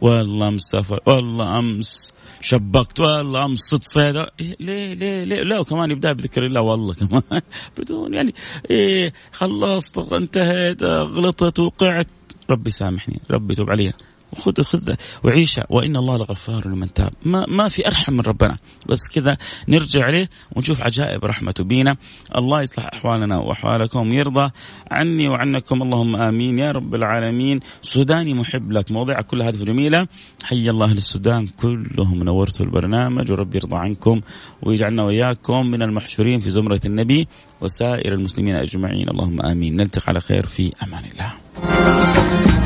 والله 0.00 0.48
امس 0.48 0.62
سافر 0.62 1.00
والله 1.06 1.58
امس 1.58 2.12
شبكت 2.40 3.00
والله 3.00 3.44
امس 3.44 3.58
صدت 3.60 3.84
صيده 3.84 4.30
إيه 4.40 4.56
ليه 4.60 4.94
ليه 4.94 5.24
ليه؟ 5.24 5.42
لا 5.42 5.58
وكمان 5.58 5.90
يبدأ 5.90 6.12
بذكر 6.12 6.46
الله 6.46 6.60
والله 6.60 6.94
كمان. 6.94 7.22
بدون 7.78 8.14
يعني 8.14 8.34
إيه 8.70 9.12
خلصت 9.32 9.98
انتهيت 10.12 10.82
غلطت 10.82 11.60
وقعت. 11.60 12.06
ربي 12.50 12.70
سامحني 12.70 13.20
ربي 13.30 13.54
توب 13.54 13.70
علي. 13.70 13.92
وخذ 14.32 14.62
خذ 14.62 14.94
وعيشها 15.24 15.66
وإن 15.70 15.96
الله 15.96 16.16
لغفار 16.16 16.68
لمن 16.68 16.92
تاب. 16.92 17.12
ما 17.24 17.44
ما 17.48 17.68
في 17.68 17.86
أرحم 17.86 18.12
من 18.12 18.20
ربنا. 18.20 18.56
بس 18.86 19.08
كذا 19.08 19.36
نرجع 19.68 20.04
عليه 20.04 20.30
ونشوف 20.56 20.80
عجائب 20.80 21.24
رحمته 21.24 21.64
بينا. 21.64 21.96
الله 22.36 22.62
يصلح 22.62 22.86
أحوالنا 22.94 23.38
وأحوالكم. 23.38 24.12
يرضى 24.12 24.50
عني 24.90 25.28
وعنكم. 25.28 25.82
اللهم 25.82 26.16
آمين. 26.16 26.58
يا 26.58 26.72
رب 26.72 26.94
العالمين. 26.94 27.60
سوداني 27.82 28.34
محب 28.34 28.72
لك. 28.72 28.92
مواضيع 28.92 29.20
كل 29.20 29.42
هذه 29.42 29.64
جميله 29.64 30.06
حي 30.44 30.70
الله 30.70 30.92
للسودان. 30.92 31.46
كلهم 31.46 32.18
نورتوا 32.18 32.66
البرنامج 32.66 33.32
ورب 33.32 33.54
يرضى 33.54 33.76
عنكم 33.76 34.20
ويجعلنا 34.62 35.02
وإياكم 35.02 35.66
من 35.66 35.82
المحشورين 35.82 36.40
في 36.40 36.50
زمرة 36.50 36.80
النبي 36.84 37.28
وسائر 37.60 38.14
المسلمين 38.14 38.54
أجمعين. 38.54 39.08
اللهم 39.08 39.42
آمين. 39.42 39.76
نلتقي 39.76 40.04
على 40.08 40.20
خير 40.20 40.46
في 40.46 40.72
أمان 40.82 41.04
الله. 41.04 42.65